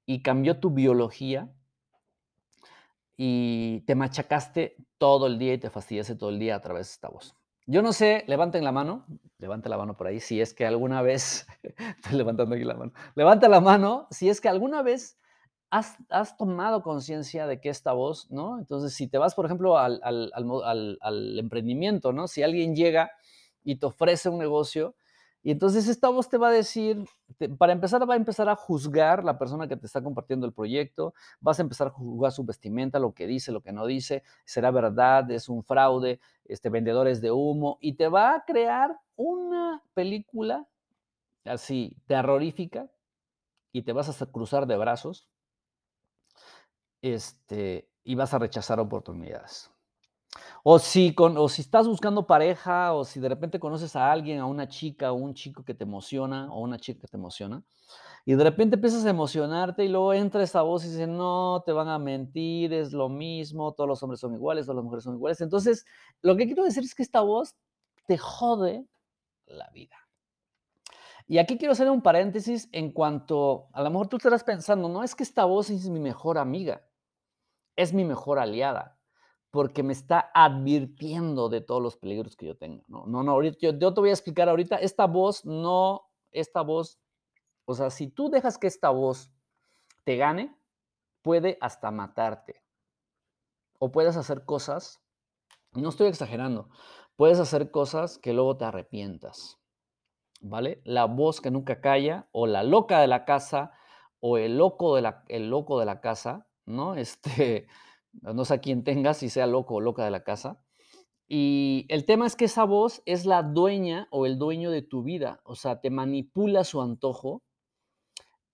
y 0.06 0.22
cambió 0.22 0.58
tu 0.58 0.70
biología, 0.70 1.52
y 3.22 3.80
te 3.82 3.94
machacaste 3.94 4.76
todo 4.96 5.26
el 5.26 5.38
día 5.38 5.52
y 5.52 5.58
te 5.58 5.68
fastidiaste 5.68 6.14
todo 6.14 6.30
el 6.30 6.38
día 6.38 6.56
a 6.56 6.62
través 6.62 6.86
de 6.86 6.92
esta 6.92 7.10
voz. 7.10 7.34
Yo 7.66 7.82
no 7.82 7.92
sé, 7.92 8.24
levanten 8.26 8.64
la 8.64 8.72
mano, 8.72 9.04
levante 9.36 9.68
la 9.68 9.76
mano 9.76 9.94
por 9.94 10.06
ahí, 10.06 10.20
si 10.20 10.40
es 10.40 10.54
que 10.54 10.64
alguna 10.64 11.02
vez, 11.02 11.46
estoy 11.98 12.16
levantando 12.16 12.54
aquí 12.54 12.64
la 12.64 12.76
mano, 12.76 12.92
levanta 13.14 13.46
la 13.50 13.60
mano 13.60 14.08
si 14.10 14.30
es 14.30 14.40
que 14.40 14.48
alguna 14.48 14.80
vez 14.80 15.18
has, 15.68 15.98
has 16.08 16.38
tomado 16.38 16.82
conciencia 16.82 17.46
de 17.46 17.60
que 17.60 17.68
esta 17.68 17.92
voz, 17.92 18.30
¿no? 18.30 18.58
Entonces, 18.58 18.94
si 18.94 19.06
te 19.06 19.18
vas, 19.18 19.34
por 19.34 19.44
ejemplo, 19.44 19.76
al, 19.76 20.00
al, 20.02 20.32
al, 20.34 20.98
al 21.02 21.38
emprendimiento, 21.38 22.14
¿no? 22.14 22.26
Si 22.26 22.42
alguien 22.42 22.74
llega 22.74 23.10
y 23.62 23.76
te 23.76 23.84
ofrece 23.84 24.30
un 24.30 24.38
negocio, 24.38 24.94
y 25.42 25.50
entonces 25.50 25.88
esta 25.88 26.10
voz 26.10 26.28
te 26.28 26.36
va 26.36 26.48
a 26.48 26.52
decir, 26.52 27.04
para 27.58 27.72
empezar, 27.72 28.08
va 28.08 28.14
a 28.14 28.16
empezar 28.18 28.48
a 28.48 28.56
juzgar 28.56 29.24
la 29.24 29.38
persona 29.38 29.66
que 29.66 29.76
te 29.76 29.86
está 29.86 30.02
compartiendo 30.02 30.46
el 30.46 30.52
proyecto, 30.52 31.14
vas 31.40 31.58
a 31.58 31.62
empezar 31.62 31.86
a 31.86 31.90
juzgar 31.90 32.32
su 32.32 32.44
vestimenta, 32.44 32.98
lo 32.98 33.14
que 33.14 33.26
dice, 33.26 33.50
lo 33.50 33.62
que 33.62 33.72
no 33.72 33.86
dice, 33.86 34.22
será 34.44 34.70
verdad, 34.70 35.30
es 35.30 35.48
un 35.48 35.64
fraude, 35.64 36.20
este, 36.44 36.68
vendedores 36.68 37.22
de 37.22 37.30
humo, 37.30 37.78
y 37.80 37.94
te 37.94 38.08
va 38.08 38.34
a 38.34 38.44
crear 38.44 38.98
una 39.16 39.82
película 39.94 40.68
así 41.44 41.96
terrorífica 42.06 42.90
y 43.72 43.82
te 43.82 43.92
vas 43.94 44.20
a 44.20 44.26
cruzar 44.26 44.66
de 44.66 44.76
brazos 44.76 45.26
este, 47.00 47.88
y 48.04 48.14
vas 48.14 48.34
a 48.34 48.38
rechazar 48.38 48.78
oportunidades. 48.78 49.70
O 50.62 50.78
si, 50.78 51.14
con, 51.14 51.36
o 51.36 51.48
si 51.48 51.62
estás 51.62 51.88
buscando 51.88 52.26
pareja, 52.26 52.92
o 52.92 53.04
si 53.04 53.20
de 53.20 53.28
repente 53.28 53.58
conoces 53.58 53.96
a 53.96 54.12
alguien, 54.12 54.40
a 54.40 54.46
una 54.46 54.68
chica 54.68 55.12
o 55.12 55.14
un 55.14 55.34
chico 55.34 55.64
que 55.64 55.74
te 55.74 55.84
emociona, 55.84 56.52
o 56.52 56.60
una 56.60 56.78
chica 56.78 57.00
que 57.00 57.08
te 57.08 57.16
emociona, 57.16 57.64
y 58.26 58.34
de 58.34 58.44
repente 58.44 58.76
empiezas 58.76 59.04
a 59.06 59.10
emocionarte 59.10 59.84
y 59.84 59.88
luego 59.88 60.12
entra 60.12 60.42
esa 60.42 60.62
voz 60.62 60.84
y 60.84 60.88
dice, 60.88 61.06
no, 61.06 61.62
te 61.64 61.72
van 61.72 61.88
a 61.88 61.98
mentir, 61.98 62.72
es 62.72 62.92
lo 62.92 63.08
mismo, 63.08 63.72
todos 63.72 63.88
los 63.88 64.02
hombres 64.02 64.20
son 64.20 64.34
iguales, 64.34 64.66
todas 64.66 64.76
las 64.76 64.84
mujeres 64.84 65.04
son 65.04 65.14
iguales. 65.14 65.40
Entonces, 65.40 65.86
lo 66.22 66.36
que 66.36 66.46
quiero 66.46 66.64
decir 66.64 66.84
es 66.84 66.94
que 66.94 67.02
esta 67.02 67.22
voz 67.22 67.56
te 68.06 68.18
jode 68.18 68.86
la 69.46 69.70
vida. 69.70 69.96
Y 71.26 71.38
aquí 71.38 71.56
quiero 71.56 71.72
hacer 71.72 71.88
un 71.88 72.02
paréntesis 72.02 72.68
en 72.72 72.92
cuanto, 72.92 73.68
a 73.72 73.82
lo 73.82 73.90
mejor 73.90 74.08
tú 74.08 74.16
estarás 74.16 74.44
pensando, 74.44 74.88
no 74.88 75.02
es 75.02 75.14
que 75.14 75.22
esta 75.22 75.44
voz 75.44 75.70
es 75.70 75.88
mi 75.88 76.00
mejor 76.00 76.38
amiga, 76.38 76.84
es 77.76 77.94
mi 77.94 78.04
mejor 78.04 78.38
aliada 78.38 78.99
porque 79.50 79.82
me 79.82 79.92
está 79.92 80.30
advirtiendo 80.32 81.48
de 81.48 81.60
todos 81.60 81.82
los 81.82 81.96
peligros 81.96 82.36
que 82.36 82.46
yo 82.46 82.56
tengo. 82.56 82.84
No, 82.86 83.06
no, 83.06 83.22
no 83.22 83.32
ahorita, 83.32 83.58
yo, 83.60 83.94
te 83.94 84.00
voy 84.00 84.10
a 84.10 84.12
explicar 84.12 84.48
ahorita, 84.48 84.76
esta 84.76 85.06
voz 85.06 85.44
no, 85.44 86.08
esta 86.30 86.62
voz, 86.62 87.00
o 87.64 87.74
sea, 87.74 87.90
si 87.90 88.06
tú 88.06 88.30
dejas 88.30 88.58
que 88.58 88.68
esta 88.68 88.90
voz 88.90 89.32
te 90.04 90.16
gane, 90.16 90.56
puede 91.22 91.58
hasta 91.60 91.90
matarte. 91.90 92.62
O 93.78 93.90
puedes 93.90 94.16
hacer 94.16 94.44
cosas, 94.44 95.00
no 95.72 95.88
estoy 95.88 96.08
exagerando, 96.08 96.68
puedes 97.16 97.40
hacer 97.40 97.70
cosas 97.70 98.18
que 98.18 98.32
luego 98.32 98.56
te 98.56 98.66
arrepientas. 98.66 99.58
¿Vale? 100.42 100.80
La 100.84 101.04
voz 101.04 101.42
que 101.42 101.50
nunca 101.50 101.82
calla, 101.82 102.28
o 102.32 102.46
la 102.46 102.62
loca 102.62 103.00
de 103.00 103.06
la 103.06 103.26
casa, 103.26 103.72
o 104.20 104.38
el 104.38 104.56
loco 104.56 104.96
de 104.96 105.02
la, 105.02 105.24
el 105.28 105.50
loco 105.50 105.78
de 105.78 105.86
la 105.86 106.00
casa, 106.00 106.46
¿no? 106.64 106.94
Este, 106.96 107.66
no 108.12 108.44
sé 108.44 108.54
a 108.54 108.60
quién 108.60 108.84
tengas, 108.84 109.18
si 109.18 109.28
sea 109.28 109.46
loco 109.46 109.76
o 109.76 109.80
loca 109.80 110.04
de 110.04 110.10
la 110.10 110.24
casa. 110.24 110.62
Y 111.28 111.86
el 111.88 112.04
tema 112.04 112.26
es 112.26 112.34
que 112.34 112.46
esa 112.46 112.64
voz 112.64 113.02
es 113.06 113.24
la 113.24 113.42
dueña 113.42 114.08
o 114.10 114.26
el 114.26 114.38
dueño 114.38 114.70
de 114.70 114.82
tu 114.82 115.02
vida, 115.04 115.40
o 115.44 115.54
sea, 115.54 115.80
te 115.80 115.90
manipula 115.90 116.64
su 116.64 116.82
antojo 116.82 117.44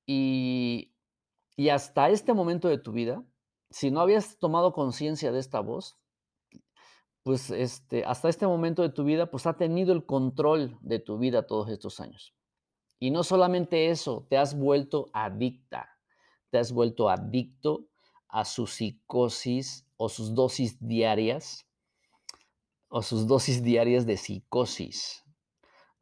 y, 0.06 0.92
y 1.56 1.70
hasta 1.70 2.10
este 2.10 2.34
momento 2.34 2.68
de 2.68 2.78
tu 2.78 2.92
vida, 2.92 3.24
si 3.70 3.90
no 3.90 4.00
habías 4.00 4.38
tomado 4.38 4.74
conciencia 4.74 5.32
de 5.32 5.38
esta 5.38 5.60
voz, 5.60 5.96
pues 7.22 7.50
este, 7.50 8.04
hasta 8.04 8.28
este 8.28 8.46
momento 8.46 8.82
de 8.82 8.90
tu 8.90 9.04
vida, 9.04 9.30
pues 9.30 9.46
ha 9.46 9.56
tenido 9.56 9.92
el 9.92 10.06
control 10.06 10.78
de 10.80 11.00
tu 11.00 11.18
vida 11.18 11.46
todos 11.46 11.70
estos 11.70 11.98
años. 11.98 12.36
Y 13.00 13.10
no 13.10 13.24
solamente 13.24 13.90
eso, 13.90 14.26
te 14.30 14.38
has 14.38 14.56
vuelto 14.56 15.10
adicta, 15.12 15.88
te 16.50 16.58
has 16.58 16.72
vuelto 16.72 17.08
adicto 17.08 17.88
a 18.28 18.44
su 18.44 18.66
psicosis 18.66 19.86
o 19.96 20.08
sus 20.08 20.34
dosis 20.34 20.76
diarias 20.80 21.66
o 22.88 23.02
sus 23.02 23.26
dosis 23.26 23.62
diarias 23.62 24.06
de 24.06 24.16
psicosis. 24.16 25.24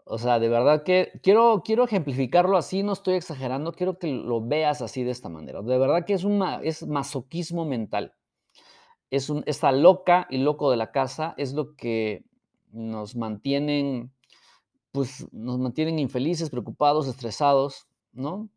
O 0.07 0.19
sea, 0.19 0.39
de 0.39 0.49
verdad 0.49 0.83
que 0.83 1.19
quiero, 1.23 1.63
quiero 1.65 1.85
ejemplificarlo 1.85 2.59
así, 2.59 2.83
no 2.83 2.93
estoy 2.93 3.15
exagerando, 3.15 3.73
quiero 3.73 3.99
que 3.99 4.09
lo 4.09 4.47
veas 4.47 4.83
así 4.83 5.03
de 5.03 5.11
esta 5.11 5.31
manera. 5.31 5.63
De 5.63 5.79
verdad 5.79 6.05
que 6.05 6.13
es, 6.13 6.25
un, 6.25 6.45
es 6.63 6.87
masoquismo 6.87 7.65
mental. 7.65 8.15
Es 9.11 9.31
un, 9.31 9.43
esta 9.47 9.73
loca 9.73 10.27
y 10.29 10.39
loco 10.39 10.71
de 10.71 10.77
la 10.77 10.93
casa 10.93 11.35
es 11.39 11.55
lo 11.55 11.75
que 11.75 12.25
nos 12.71 13.17
mantienen, 13.17 14.13
pues 14.93 15.27
nos 15.33 15.59
mantienen 15.59 15.99
infelices, 15.99 16.51
preocupados, 16.51 17.09
estresados, 17.09 17.87
¿no? 18.13 18.51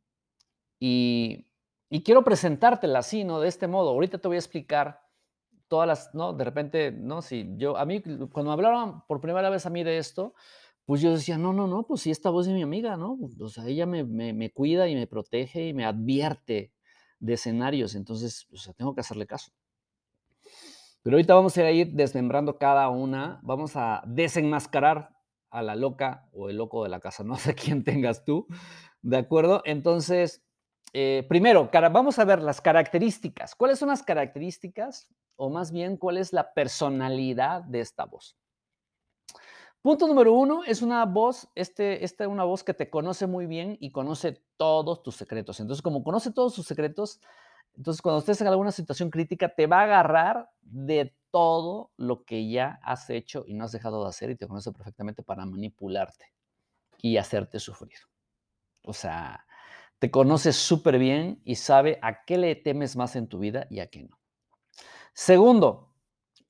Y, 0.79 1.45
y 1.89 2.03
quiero 2.03 2.23
presentártela 2.23 2.99
así, 2.99 3.23
¿no? 3.23 3.39
De 3.39 3.47
este 3.47 3.67
modo. 3.67 3.89
Ahorita 3.89 4.17
te 4.17 4.27
voy 4.27 4.35
a 4.35 4.39
explicar 4.39 5.01
todas 5.67 5.87
las, 5.87 6.13
¿no? 6.13 6.33
De 6.33 6.43
repente, 6.43 6.91
¿no? 6.91 7.21
Si 7.21 7.47
yo, 7.57 7.77
a 7.77 7.85
mí, 7.85 8.01
cuando 8.01 8.45
me 8.45 8.53
hablaron 8.53 9.03
por 9.07 9.21
primera 9.21 9.49
vez 9.49 9.65
a 9.65 9.69
mí 9.69 9.83
de 9.83 9.97
esto, 9.97 10.33
pues 10.85 11.01
yo 11.01 11.11
decía, 11.11 11.37
no, 11.37 11.51
no, 11.53 11.67
no, 11.67 11.85
pues 11.85 12.01
si 12.01 12.11
esta 12.11 12.29
voz 12.29 12.47
es 12.47 12.53
mi 12.53 12.63
amiga, 12.63 12.95
¿no? 12.95 13.17
O 13.41 13.49
sea, 13.49 13.67
ella 13.67 13.85
me, 13.85 14.03
me, 14.03 14.33
me 14.33 14.51
cuida 14.51 14.87
y 14.87 14.95
me 14.95 15.07
protege 15.07 15.67
y 15.67 15.73
me 15.73 15.85
advierte 15.85 16.71
de 17.19 17.33
escenarios, 17.33 17.95
entonces, 17.95 18.47
o 18.51 18.57
sea, 18.57 18.73
tengo 18.73 18.93
que 18.93 19.01
hacerle 19.01 19.27
caso. 19.27 19.51
Pero 21.03 21.15
ahorita 21.15 21.35
vamos 21.35 21.57
a 21.57 21.71
ir 21.71 21.93
desmembrando 21.93 22.57
cada 22.57 22.89
una, 22.89 23.39
vamos 23.43 23.75
a 23.75 24.03
desenmascarar 24.05 25.15
a 25.49 25.61
la 25.61 25.75
loca 25.75 26.29
o 26.33 26.49
el 26.49 26.57
loco 26.57 26.83
de 26.83 26.89
la 26.89 26.99
casa, 26.99 27.23
no 27.25 27.35
sé 27.35 27.55
quién 27.55 27.83
tengas 27.83 28.23
tú, 28.23 28.47
¿de 29.01 29.17
acuerdo? 29.17 29.61
Entonces, 29.65 30.46
eh, 30.93 31.25
primero, 31.27 31.69
vamos 31.91 32.19
a 32.19 32.25
ver 32.25 32.41
las 32.41 32.61
características. 32.61 33.55
¿Cuáles 33.55 33.79
son 33.79 33.89
las 33.89 34.03
características? 34.03 35.09
O 35.35 35.49
más 35.49 35.71
bien, 35.71 35.97
¿cuál 35.97 36.17
es 36.17 36.33
la 36.33 36.53
personalidad 36.53 37.63
de 37.63 37.81
esta 37.81 38.05
voz? 38.05 38.37
Punto 39.81 40.07
número 40.07 40.33
uno, 40.33 40.63
es 40.65 40.81
una 40.81 41.05
voz, 41.05 41.47
este, 41.55 42.03
esta 42.03 42.25
es 42.25 42.29
una 42.29 42.43
voz 42.43 42.63
que 42.63 42.73
te 42.73 42.89
conoce 42.89 43.27
muy 43.27 43.45
bien 43.45 43.77
y 43.79 43.91
conoce 43.91 44.43
todos 44.57 45.03
tus 45.03 45.15
secretos. 45.15 45.59
Entonces, 45.59 45.81
como 45.81 46.03
conoce 46.03 46.31
todos 46.31 46.55
tus 46.55 46.65
secretos, 46.65 47.21
entonces 47.75 48.01
cuando 48.01 48.19
estés 48.19 48.41
en 48.41 48.47
alguna 48.47 48.71
situación 48.71 49.09
crítica, 49.09 49.53
te 49.55 49.67
va 49.67 49.81
a 49.81 49.83
agarrar 49.83 50.49
de 50.61 51.15
todo 51.31 51.91
lo 51.95 52.25
que 52.25 52.49
ya 52.49 52.79
has 52.83 53.09
hecho 53.09 53.45
y 53.47 53.53
no 53.53 53.65
has 53.65 53.71
dejado 53.71 54.03
de 54.03 54.09
hacer 54.09 54.31
y 54.31 54.35
te 54.35 54.47
conoce 54.47 54.71
perfectamente 54.71 55.23
para 55.23 55.45
manipularte 55.45 56.33
y 57.01 57.17
hacerte 57.17 57.59
sufrir. 57.59 57.99
O 58.81 58.93
sea, 58.93 59.46
te 59.99 60.11
conoce 60.11 60.53
súper 60.53 60.99
bien 60.99 61.41
y 61.43 61.55
sabe 61.55 61.99
a 62.01 62.23
qué 62.25 62.37
le 62.37 62.55
temes 62.55 62.95
más 62.95 63.15
en 63.15 63.27
tu 63.27 63.39
vida 63.39 63.67
y 63.69 63.79
a 63.79 63.87
qué 63.87 64.03
no. 64.03 64.19
Segundo, 65.13 65.93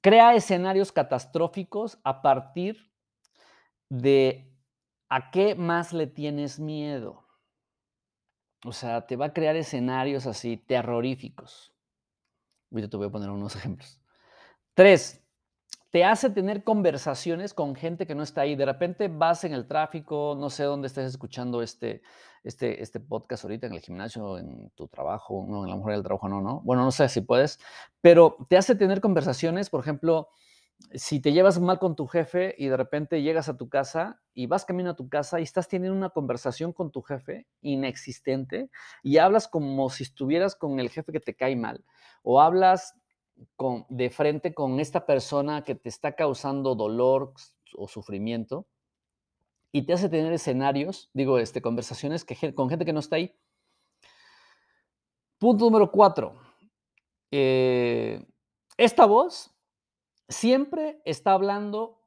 crea 0.01 0.35
escenarios 0.35 0.91
catastróficos 0.91 1.99
a 2.03 2.21
partir 2.21 2.91
de 3.89 4.53
a 5.09 5.31
qué 5.31 5.55
más 5.55 5.93
le 5.93 6.07
tienes 6.07 6.59
miedo. 6.59 7.25
O 8.65 8.73
sea, 8.73 9.07
te 9.07 9.15
va 9.15 9.27
a 9.27 9.33
crear 9.33 9.55
escenarios 9.55 10.25
así 10.25 10.57
terroríficos. 10.57 11.73
Ahorita 12.71 12.89
te 12.89 12.97
voy 12.97 13.07
a 13.07 13.11
poner 13.11 13.29
unos 13.29 13.55
ejemplos. 13.55 14.01
Tres, 14.73 15.23
te 15.91 16.03
hace 16.03 16.29
tener 16.29 16.63
conversaciones 16.63 17.53
con 17.53 17.75
gente 17.75 18.05
que 18.05 18.15
no 18.15 18.23
está 18.23 18.41
ahí. 18.41 18.55
De 18.55 18.65
repente 18.65 19.07
vas 19.07 19.43
en 19.45 19.53
el 19.53 19.67
tráfico, 19.67 20.35
no 20.37 20.49
sé 20.49 20.63
dónde 20.63 20.87
estés 20.87 21.05
escuchando 21.05 21.61
este, 21.61 22.01
este, 22.43 22.81
este 22.81 22.99
podcast 22.99 23.43
ahorita, 23.43 23.67
en 23.67 23.73
el 23.73 23.81
gimnasio, 23.81 24.37
en 24.37 24.69
tu 24.75 24.87
trabajo, 24.87 25.45
no, 25.47 25.63
en 25.63 25.69
la 25.69 25.75
mujer 25.75 25.95
del 25.95 26.03
trabajo, 26.03 26.29
no, 26.29 26.41
no. 26.41 26.61
Bueno, 26.61 26.83
no 26.83 26.91
sé 26.91 27.09
si 27.09 27.21
puedes, 27.21 27.59
pero 28.01 28.37
te 28.49 28.57
hace 28.57 28.75
tener 28.75 29.01
conversaciones, 29.01 29.69
por 29.69 29.81
ejemplo, 29.81 30.29
si 30.93 31.19
te 31.19 31.33
llevas 31.33 31.59
mal 31.59 31.79
con 31.79 31.95
tu 31.95 32.07
jefe 32.07 32.55
y 32.57 32.67
de 32.67 32.77
repente 32.77 33.21
llegas 33.21 33.49
a 33.49 33.57
tu 33.57 33.67
casa 33.67 34.21
y 34.33 34.45
vas 34.45 34.63
camino 34.63 34.91
a 34.91 34.95
tu 34.95 35.09
casa 35.09 35.39
y 35.39 35.43
estás 35.43 35.67
teniendo 35.67 35.97
una 35.97 36.11
conversación 36.11 36.71
con 36.71 36.91
tu 36.91 37.01
jefe 37.01 37.47
inexistente 37.61 38.69
y 39.03 39.17
hablas 39.17 39.47
como 39.47 39.89
si 39.89 40.03
estuvieras 40.03 40.55
con 40.55 40.79
el 40.79 40.89
jefe 40.89 41.11
que 41.11 41.19
te 41.19 41.35
cae 41.35 41.55
mal 41.55 41.83
o 42.23 42.41
hablas 42.41 42.95
con, 43.55 43.85
de 43.89 44.09
frente 44.09 44.53
con 44.53 44.79
esta 44.79 45.05
persona 45.05 45.63
que 45.63 45.75
te 45.75 45.89
está 45.89 46.13
causando 46.13 46.75
dolor 46.75 47.33
o 47.75 47.87
sufrimiento 47.87 48.67
y 49.71 49.83
te 49.83 49.93
hace 49.93 50.09
tener 50.09 50.31
escenarios, 50.33 51.09
digo, 51.13 51.39
este, 51.39 51.61
conversaciones 51.61 52.23
que, 52.23 52.53
con 52.53 52.69
gente 52.69 52.85
que 52.85 52.93
no 52.93 52.99
está 52.99 53.17
ahí. 53.17 53.35
Punto 55.37 55.65
número 55.65 55.91
cuatro. 55.91 56.39
Eh, 57.31 58.25
esta 58.77 59.05
voz 59.05 59.55
siempre 60.29 61.01
está 61.05 61.33
hablando 61.33 62.01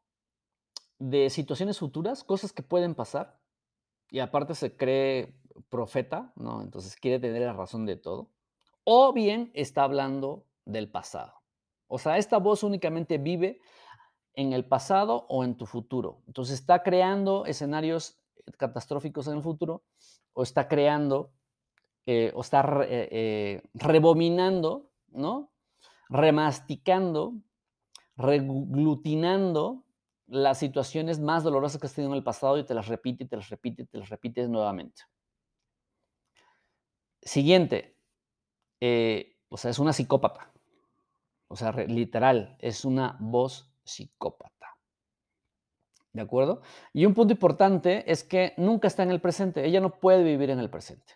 de 0.98 1.30
situaciones 1.30 1.78
futuras, 1.78 2.24
cosas 2.24 2.52
que 2.52 2.62
pueden 2.62 2.94
pasar, 2.94 3.40
y 4.10 4.18
aparte 4.18 4.54
se 4.54 4.76
cree 4.76 5.34
profeta, 5.68 6.32
¿no? 6.36 6.62
Entonces 6.62 6.96
quiere 6.96 7.18
tener 7.20 7.42
la 7.42 7.52
razón 7.52 7.86
de 7.86 7.96
todo. 7.96 8.30
O 8.84 9.12
bien 9.12 9.50
está 9.54 9.84
hablando 9.84 10.46
del 10.64 10.90
pasado. 10.90 11.34
O 11.86 11.98
sea, 11.98 12.18
esta 12.18 12.38
voz 12.38 12.62
únicamente 12.62 13.18
vive 13.18 13.60
en 14.34 14.52
el 14.52 14.64
pasado 14.64 15.26
o 15.28 15.44
en 15.44 15.56
tu 15.56 15.66
futuro. 15.66 16.22
Entonces 16.26 16.60
está 16.60 16.82
creando 16.82 17.46
escenarios 17.46 18.18
catastróficos 18.56 19.26
en 19.26 19.36
el 19.36 19.42
futuro 19.42 19.82
o 20.32 20.42
está 20.42 20.68
creando 20.68 21.32
eh, 22.06 22.32
o 22.34 22.40
está 22.40 22.60
eh, 22.84 23.08
eh, 23.10 23.62
rebominando, 23.74 24.90
¿no? 25.08 25.52
Remasticando 26.08 27.34
reglutinando 28.20 29.84
las 30.26 30.58
situaciones 30.58 31.18
más 31.18 31.42
dolorosas 31.42 31.80
que 31.80 31.86
has 31.86 31.94
tenido 31.94 32.12
en 32.12 32.18
el 32.18 32.24
pasado 32.24 32.58
y 32.58 32.64
te 32.64 32.74
las 32.74 32.86
repite, 32.86 33.24
te 33.24 33.36
las 33.36 33.48
repite, 33.48 33.86
te 33.86 33.98
las 33.98 34.08
repite 34.08 34.46
nuevamente. 34.46 35.02
Siguiente, 37.22 37.96
eh, 38.80 39.38
o 39.48 39.56
sea, 39.56 39.70
es 39.70 39.78
una 39.78 39.92
psicópata. 39.92 40.52
O 41.48 41.56
sea, 41.56 41.72
literal, 41.72 42.56
es 42.60 42.84
una 42.84 43.16
voz 43.18 43.69
psicópata. 43.90 44.76
¿De 46.12 46.22
acuerdo? 46.22 46.62
Y 46.92 47.06
un 47.06 47.14
punto 47.14 47.32
importante 47.32 48.10
es 48.10 48.24
que 48.24 48.54
nunca 48.56 48.88
está 48.88 49.02
en 49.02 49.10
el 49.10 49.20
presente. 49.20 49.64
Ella 49.64 49.80
no 49.80 50.00
puede 50.00 50.24
vivir 50.24 50.50
en 50.50 50.58
el 50.58 50.68
presente. 50.68 51.14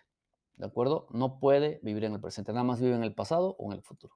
¿De 0.55 0.65
acuerdo? 0.65 1.07
No 1.11 1.39
puede 1.39 1.79
vivir 1.83 2.05
en 2.05 2.13
el 2.13 2.21
presente. 2.21 2.53
Nada 2.53 2.63
más 2.63 2.79
vive 2.79 2.95
en 2.95 3.03
el 3.03 3.13
pasado 3.13 3.55
o 3.59 3.71
en 3.71 3.77
el 3.77 3.83
futuro. 3.83 4.15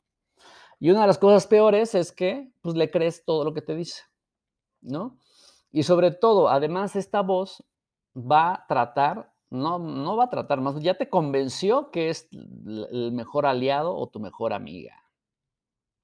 Y 0.79 0.89
una 0.89 1.01
de 1.01 1.07
las 1.07 1.17
cosas 1.17 1.47
peores 1.47 1.93
es 1.95 2.13
que 2.13 2.53
pues, 2.61 2.75
le 2.75 2.89
crees 2.89 3.25
todo 3.25 3.43
lo 3.43 3.53
que 3.53 3.61
te 3.61 3.75
dice, 3.75 4.03
¿no? 4.81 5.17
Y 5.71 5.83
sobre 5.83 6.11
todo, 6.11 6.47
además, 6.47 6.95
esta 6.95 7.21
voz 7.21 7.65
va 8.15 8.53
a 8.53 8.65
tratar, 8.67 9.33
no, 9.49 9.77
no 9.77 10.15
va 10.15 10.25
a 10.25 10.29
tratar 10.29 10.61
más, 10.61 10.79
ya 10.79 10.95
te 10.95 11.09
convenció 11.09 11.91
que 11.91 12.09
es 12.09 12.29
el 12.31 13.11
mejor 13.11 13.45
aliado 13.45 13.95
o 13.95 14.07
tu 14.07 14.21
mejor 14.21 14.53
amiga. 14.53 15.03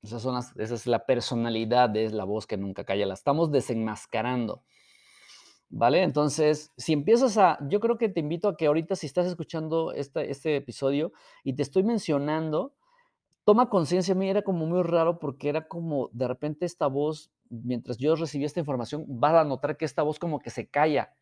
Esas 0.05 0.21
son 0.21 0.38
esa 0.38 0.75
es 0.75 0.85
la 0.85 1.05
personalidad 1.05 1.89
de 1.89 2.09
la 2.12 2.25
voz 2.25 2.45
que 2.45 2.57
nunca 2.57 2.83
calla, 2.83 3.07
la 3.07 3.15
estamos 3.15 3.51
desenmascarando. 3.51 4.63
¿Vale? 5.69 6.03
Entonces, 6.03 6.71
si 6.77 6.93
empiezas 6.93 7.38
a, 7.39 7.57
yo 7.67 7.79
creo 7.79 7.97
que 7.97 8.07
te 8.07 8.19
invito 8.19 8.47
a 8.47 8.55
que 8.55 8.67
ahorita 8.67 8.95
si 8.95 9.07
estás 9.07 9.25
escuchando 9.25 9.91
este, 9.93 10.29
este 10.29 10.55
episodio 10.55 11.12
y 11.43 11.53
te 11.53 11.63
estoy 11.63 11.83
mencionando, 11.83 12.75
toma 13.45 13.67
conciencia, 13.67 14.13
a 14.13 14.17
mí 14.17 14.29
era 14.29 14.43
como 14.43 14.67
muy 14.67 14.83
raro 14.83 15.17
porque 15.17 15.50
era 15.50 15.67
como 15.67 16.09
de 16.13 16.27
repente 16.27 16.65
esta 16.65 16.85
voz, 16.85 17.31
mientras 17.50 17.97
yo 17.97 18.15
recibía 18.15 18.45
esta 18.45 18.59
información, 18.59 19.05
vas 19.07 19.33
a 19.33 19.43
notar 19.43 19.75
que 19.75 19.85
esta 19.85 20.03
voz 20.03 20.19
como 20.19 20.39
que 20.39 20.51
se 20.51 20.67
calla 20.67 21.13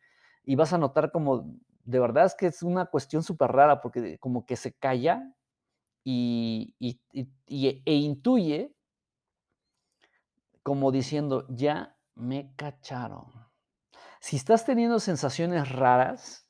y 0.44 0.56
vas 0.56 0.74
a 0.74 0.78
notar 0.78 1.10
como, 1.10 1.56
de 1.84 1.98
verdad 1.98 2.26
es 2.26 2.34
que 2.34 2.46
es 2.46 2.62
una 2.62 2.84
cuestión 2.84 3.22
súper 3.22 3.50
rara 3.50 3.80
porque 3.80 4.18
como 4.18 4.44
que 4.44 4.56
se 4.56 4.74
calla 4.74 5.32
y, 6.04 6.74
e 6.78 7.94
intuye 7.94 8.74
como 10.62 10.92
diciendo, 10.92 11.46
ya 11.48 11.96
me 12.14 12.54
cacharon. 12.56 13.26
Si 14.20 14.36
estás 14.36 14.64
teniendo 14.64 14.98
sensaciones 14.98 15.70
raras, 15.70 16.48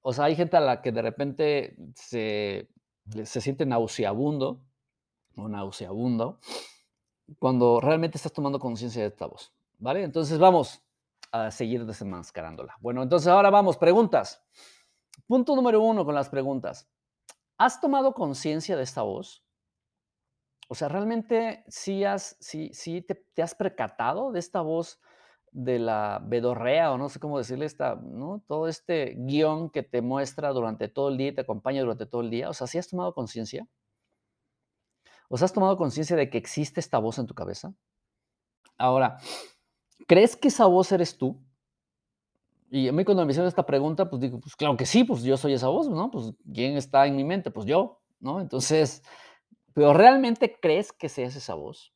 o 0.00 0.12
sea, 0.12 0.26
hay 0.26 0.36
gente 0.36 0.56
a 0.56 0.60
la 0.60 0.80
que 0.80 0.92
de 0.92 1.02
repente 1.02 1.76
se, 1.94 2.68
se 3.24 3.40
siente 3.40 3.66
nauseabundo, 3.66 4.64
o 5.36 5.48
nauseabundo, 5.48 6.40
cuando 7.38 7.80
realmente 7.80 8.18
estás 8.18 8.32
tomando 8.32 8.58
conciencia 8.58 9.02
de 9.02 9.08
esta 9.08 9.26
voz. 9.26 9.52
¿Vale? 9.78 10.02
Entonces 10.02 10.38
vamos 10.38 10.82
a 11.30 11.50
seguir 11.50 11.84
desenmascarándola. 11.84 12.76
Bueno, 12.80 13.02
entonces 13.02 13.28
ahora 13.28 13.50
vamos, 13.50 13.76
preguntas. 13.76 14.42
Punto 15.26 15.54
número 15.54 15.82
uno 15.82 16.04
con 16.04 16.14
las 16.14 16.28
preguntas. 16.28 16.88
¿Has 17.58 17.80
tomado 17.80 18.14
conciencia 18.14 18.76
de 18.76 18.84
esta 18.84 19.02
voz? 19.02 19.44
O 20.68 20.74
sea, 20.76 20.88
¿realmente 20.88 21.64
sí, 21.66 22.04
has, 22.04 22.36
sí, 22.40 22.70
sí 22.72 23.02
te, 23.02 23.42
has 23.42 23.54
percatado 23.54 24.30
de 24.30 24.38
esta 24.38 24.60
voz 24.60 25.00
de 25.50 25.78
la 25.80 26.20
bedorrea 26.22 26.92
o 26.92 26.98
no 26.98 27.08
sé 27.08 27.18
cómo 27.18 27.38
decirle 27.38 27.64
esta, 27.64 27.96
¿no? 27.96 28.44
Todo 28.46 28.68
este 28.68 29.16
guion 29.18 29.70
que 29.70 29.82
te 29.82 30.02
muestra 30.02 30.50
durante 30.50 30.88
todo 30.88 31.08
el 31.08 31.16
día 31.16 31.28
y 31.28 31.34
te 31.34 31.40
acompaña 31.40 31.80
durante 31.80 32.06
todo 32.06 32.20
el 32.20 32.30
día. 32.30 32.48
O 32.48 32.54
sea, 32.54 32.66
¿sí 32.66 32.78
has 32.78 32.88
tomado 32.88 33.12
conciencia? 33.12 33.66
¿Os 35.28 35.42
has 35.42 35.52
tomado 35.52 35.76
conciencia 35.76 36.16
de 36.16 36.30
que 36.30 36.38
existe 36.38 36.80
esta 36.80 36.98
voz 36.98 37.18
en 37.18 37.26
tu 37.26 37.34
cabeza? 37.34 37.74
Ahora, 38.76 39.18
¿crees 40.06 40.36
que 40.36 40.48
esa 40.48 40.66
voz 40.66 40.92
eres 40.92 41.18
tú? 41.18 41.42
Y 42.70 42.88
a 42.88 42.92
mí 42.92 43.04
cuando 43.04 43.24
me 43.24 43.32
hicieron 43.32 43.48
esta 43.48 43.64
pregunta, 43.64 44.10
pues 44.10 44.20
digo, 44.20 44.40
pues 44.40 44.54
claro 44.54 44.76
que 44.76 44.84
sí, 44.84 45.04
pues 45.04 45.22
yo 45.22 45.36
soy 45.36 45.54
esa 45.54 45.68
voz, 45.68 45.88
¿no? 45.88 46.10
Pues 46.10 46.32
¿quién 46.52 46.76
está 46.76 47.06
en 47.06 47.16
mi 47.16 47.24
mente? 47.24 47.50
Pues 47.50 47.66
yo, 47.66 48.00
¿no? 48.20 48.40
Entonces, 48.40 49.02
pero 49.72 49.94
¿realmente 49.94 50.58
crees 50.60 50.92
que 50.92 51.08
seas 51.08 51.34
esa 51.36 51.54
voz? 51.54 51.94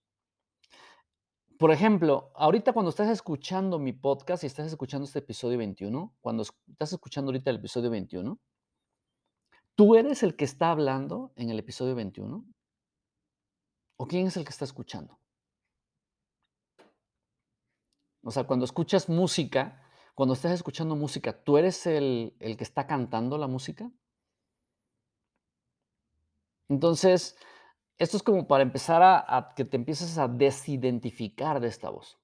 Por 1.58 1.70
ejemplo, 1.70 2.32
ahorita 2.34 2.72
cuando 2.72 2.90
estás 2.90 3.08
escuchando 3.08 3.78
mi 3.78 3.92
podcast 3.92 4.42
y 4.42 4.46
estás 4.46 4.66
escuchando 4.66 5.04
este 5.04 5.20
episodio 5.20 5.58
21, 5.58 6.14
cuando 6.20 6.42
estás 6.42 6.92
escuchando 6.92 7.30
ahorita 7.30 7.50
el 7.50 7.56
episodio 7.56 7.90
21, 7.90 8.40
¿tú 9.74 9.94
eres 9.94 10.22
el 10.22 10.36
que 10.36 10.44
está 10.44 10.70
hablando 10.70 11.32
en 11.36 11.50
el 11.50 11.58
episodio 11.58 11.94
21? 11.94 12.44
¿O 13.96 14.06
quién 14.06 14.26
es 14.26 14.36
el 14.36 14.44
que 14.44 14.50
está 14.50 14.64
escuchando? 14.64 15.18
O 18.24 18.30
sea, 18.30 18.44
cuando 18.44 18.64
escuchas 18.64 19.08
música, 19.08 19.81
cuando 20.14 20.34
estás 20.34 20.52
escuchando 20.52 20.96
música, 20.96 21.42
¿tú 21.42 21.58
eres 21.58 21.86
el, 21.86 22.34
el 22.40 22.56
que 22.56 22.64
está 22.64 22.86
cantando 22.86 23.38
la 23.38 23.46
música? 23.46 23.90
Entonces, 26.68 27.36
esto 27.98 28.16
es 28.16 28.22
como 28.22 28.46
para 28.46 28.62
empezar 28.62 29.02
a, 29.02 29.52
que 29.54 29.64
te 29.64 29.76
empieces 29.76 30.18
a 30.18 30.26
desidentificar 30.26 31.60
de 31.60 31.68
esta 31.68 31.90
voz. 31.90 32.18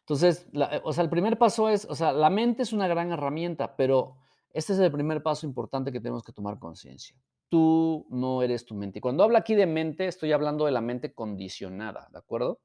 Entonces, 0.00 0.46
eh, 0.52 0.80
o 0.84 0.92
sea, 0.92 1.04
el 1.04 1.10
primer 1.10 1.38
paso 1.38 1.68
es, 1.68 1.84
o 1.86 1.94
sea, 1.94 2.12
la 2.12 2.28
mente 2.28 2.62
es 2.62 2.72
una 2.72 2.88
gran 2.88 3.12
herramienta, 3.12 3.76
pero 3.76 4.16
este 4.50 4.72
es 4.72 4.78
el 4.78 4.92
primer 4.92 5.22
paso 5.22 5.46
importante 5.46 5.92
que 5.92 6.00
tenemos 6.00 6.22
que 6.22 6.32
tomar 6.32 6.58
conciencia. 6.58 7.16
Tú 7.48 8.06
no 8.10 8.42
eres 8.42 8.66
tu 8.66 8.74
mente. 8.74 8.98
Y 8.98 9.00
cuando 9.00 9.22
hablo 9.22 9.38
aquí 9.38 9.54
de 9.54 9.66
mente, 9.66 10.06
estoy 10.06 10.32
hablando 10.32 10.66
de 10.66 10.72
la 10.72 10.80
mente 10.80 11.14
condicionada, 11.14 12.08
¿de 12.10 12.18
acuerdo? 12.18 12.60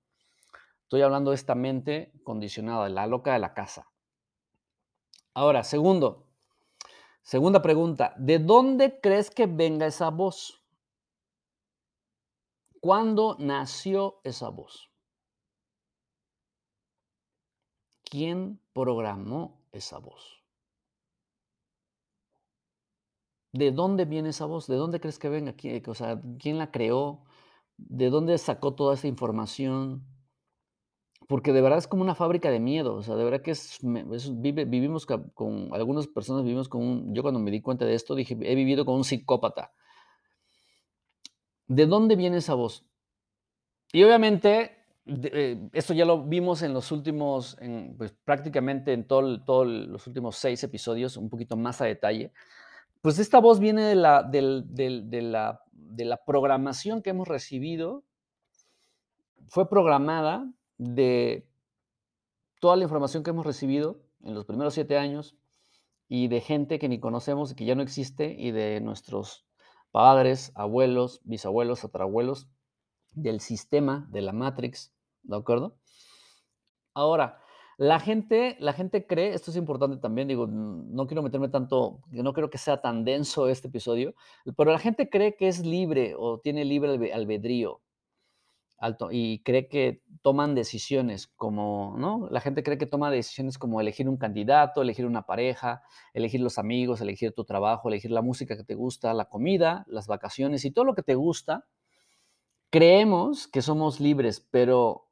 Estoy 0.84 1.03
hablando 1.03 1.32
de 1.32 1.36
esta 1.36 1.56
mente 1.56 2.12
condicionada, 2.24 2.89
la 2.89 3.08
loca 3.08 3.34
de 3.34 3.39
la 3.39 3.53
casa. 3.53 3.90
Ahora, 5.33 5.63
segundo, 5.63 6.27
segunda 7.21 7.61
pregunta, 7.61 8.13
¿de 8.17 8.39
dónde 8.39 9.00
crees 9.00 9.29
que 9.31 9.47
venga 9.47 9.88
esa 9.88 10.09
voz? 10.09 10.61
¿Cuándo 12.81 13.38
nació 13.39 14.19
esa 14.23 14.50
voz? 14.50 14.91
¿Quién 18.03 18.59
programó 18.73 19.61
esa 19.71 20.00
voz? 20.00 20.43
¿De 23.53 23.71
dónde 23.71 24.03
viene 24.03 24.29
esa 24.29 24.45
voz? 24.45 24.67
¿De 24.67 24.75
dónde 24.75 25.00
crees 25.00 25.17
que 25.17 25.29
venga? 25.29 25.53
¿Quién, 25.53 25.81
¿quién 26.39 26.57
la 26.57 26.71
creó? 26.71 27.23
¿De 27.77 28.09
dónde 28.09 28.38
sacó 28.38 28.73
toda 28.75 28.95
esa 28.95 29.07
información? 29.07 30.11
Porque 31.31 31.53
de 31.53 31.61
verdad 31.61 31.79
es 31.79 31.88
como 31.88 32.01
una 32.01 32.13
fábrica 32.13 32.51
de 32.51 32.59
miedo, 32.59 32.93
o 32.95 33.03
sea, 33.03 33.15
de 33.15 33.23
verdad 33.23 33.41
que 33.41 33.51
es, 33.51 33.79
vivimos 33.81 35.05
con, 35.05 35.69
algunas 35.71 36.05
personas 36.07 36.43
vivimos 36.43 36.67
con 36.67 36.83
un, 36.83 37.15
yo 37.15 37.21
cuando 37.21 37.39
me 37.39 37.51
di 37.51 37.61
cuenta 37.61 37.85
de 37.85 37.93
esto 37.93 38.15
dije, 38.15 38.38
he 38.41 38.53
vivido 38.53 38.83
con 38.83 38.95
un 38.95 39.05
psicópata. 39.05 39.71
¿De 41.67 41.85
dónde 41.85 42.17
viene 42.17 42.35
esa 42.35 42.53
voz? 42.53 42.85
Y 43.93 44.03
obviamente, 44.03 44.75
eh, 45.05 45.69
esto 45.71 45.93
ya 45.93 46.03
lo 46.03 46.21
vimos 46.21 46.63
en 46.63 46.73
los 46.73 46.91
últimos, 46.91 47.57
pues 47.97 48.13
prácticamente 48.25 48.91
en 48.91 49.07
todo, 49.07 49.41
todos 49.41 49.67
los 49.67 50.05
últimos 50.07 50.35
seis 50.35 50.61
episodios, 50.65 51.15
un 51.15 51.29
poquito 51.29 51.55
más 51.55 51.79
a 51.79 51.85
detalle. 51.85 52.33
Pues 53.00 53.19
esta 53.19 53.39
voz 53.39 53.61
viene 53.61 53.83
de 53.83 53.95
la, 53.95 54.21
de 54.23 54.41
la, 54.41 55.61
de 55.71 56.05
la 56.05 56.17
programación 56.25 57.01
que 57.01 57.11
hemos 57.11 57.29
recibido, 57.29 58.03
fue 59.47 59.69
programada 59.69 60.45
de 60.81 61.47
toda 62.59 62.75
la 62.75 62.83
información 62.83 63.21
que 63.21 63.29
hemos 63.29 63.45
recibido 63.45 64.01
en 64.23 64.33
los 64.33 64.45
primeros 64.45 64.73
siete 64.73 64.97
años 64.97 65.38
y 66.07 66.27
de 66.27 66.41
gente 66.41 66.79
que 66.79 66.89
ni 66.89 67.00
conocemos 67.00 67.51
y 67.51 67.55
que 67.55 67.65
ya 67.65 67.75
no 67.75 67.83
existe 67.83 68.35
y 68.35 68.50
de 68.50 68.81
nuestros 68.81 69.45
padres, 69.91 70.51
abuelos, 70.55 71.21
bisabuelos, 71.23 71.81
tatarabuelos, 71.81 72.50
del 73.11 73.41
sistema, 73.41 74.07
de 74.09 74.21
la 74.21 74.33
Matrix, 74.33 74.91
¿de 75.21 75.35
acuerdo? 75.38 75.77
Ahora, 76.95 77.39
la 77.77 78.00
gente, 78.00 78.57
la 78.59 78.73
gente 78.73 79.05
cree, 79.05 79.33
esto 79.33 79.51
es 79.51 79.57
importante 79.57 79.97
también, 79.97 80.27
digo, 80.27 80.47
no 80.47 81.05
quiero 81.05 81.21
meterme 81.21 81.50
tanto, 81.50 82.00
no 82.09 82.33
creo 82.33 82.50
que 82.50 82.57
sea 82.57 82.81
tan 82.81 83.05
denso 83.05 83.47
este 83.47 83.67
episodio, 83.67 84.15
pero 84.57 84.71
la 84.71 84.79
gente 84.79 85.09
cree 85.09 85.35
que 85.35 85.47
es 85.47 85.63
libre 85.63 86.15
o 86.17 86.39
tiene 86.39 86.65
libre 86.65 86.91
albe- 86.95 87.13
albedrío 87.13 87.81
y 89.11 89.43
cree 89.43 89.67
que 89.67 90.01
toman 90.21 90.55
decisiones 90.55 91.27
como, 91.27 91.95
¿no? 91.97 92.27
La 92.31 92.41
gente 92.41 92.63
cree 92.63 92.77
que 92.77 92.88
toma 92.88 93.11
decisiones 93.11 93.57
como 93.57 93.79
elegir 93.79 94.09
un 94.09 94.17
candidato, 94.17 94.81
elegir 94.81 95.05
una 95.05 95.25
pareja, 95.27 95.83
elegir 96.13 96.41
los 96.41 96.57
amigos, 96.57 97.00
elegir 97.00 97.33
tu 97.33 97.43
trabajo, 97.43 97.89
elegir 97.89 98.11
la 98.11 98.21
música 98.21 98.57
que 98.57 98.63
te 98.63 98.73
gusta, 98.73 99.13
la 99.13 99.25
comida, 99.25 99.85
las 99.88 100.07
vacaciones 100.07 100.65
y 100.65 100.71
todo 100.71 100.85
lo 100.85 100.95
que 100.95 101.03
te 101.03 101.15
gusta. 101.15 101.67
Creemos 102.72 103.48
que 103.48 103.61
somos 103.61 104.00
libres, 104.00 104.48
pero 104.50 105.09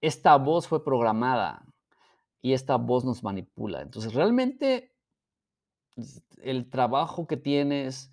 esta 0.00 0.36
voz 0.36 0.66
fue 0.66 0.84
programada 0.84 1.64
y 2.42 2.52
esta 2.52 2.76
voz 2.76 3.04
nos 3.04 3.22
manipula. 3.22 3.82
Entonces, 3.82 4.14
realmente 4.14 4.92
el 6.42 6.68
trabajo 6.68 7.26
que 7.26 7.36
tienes, 7.36 8.10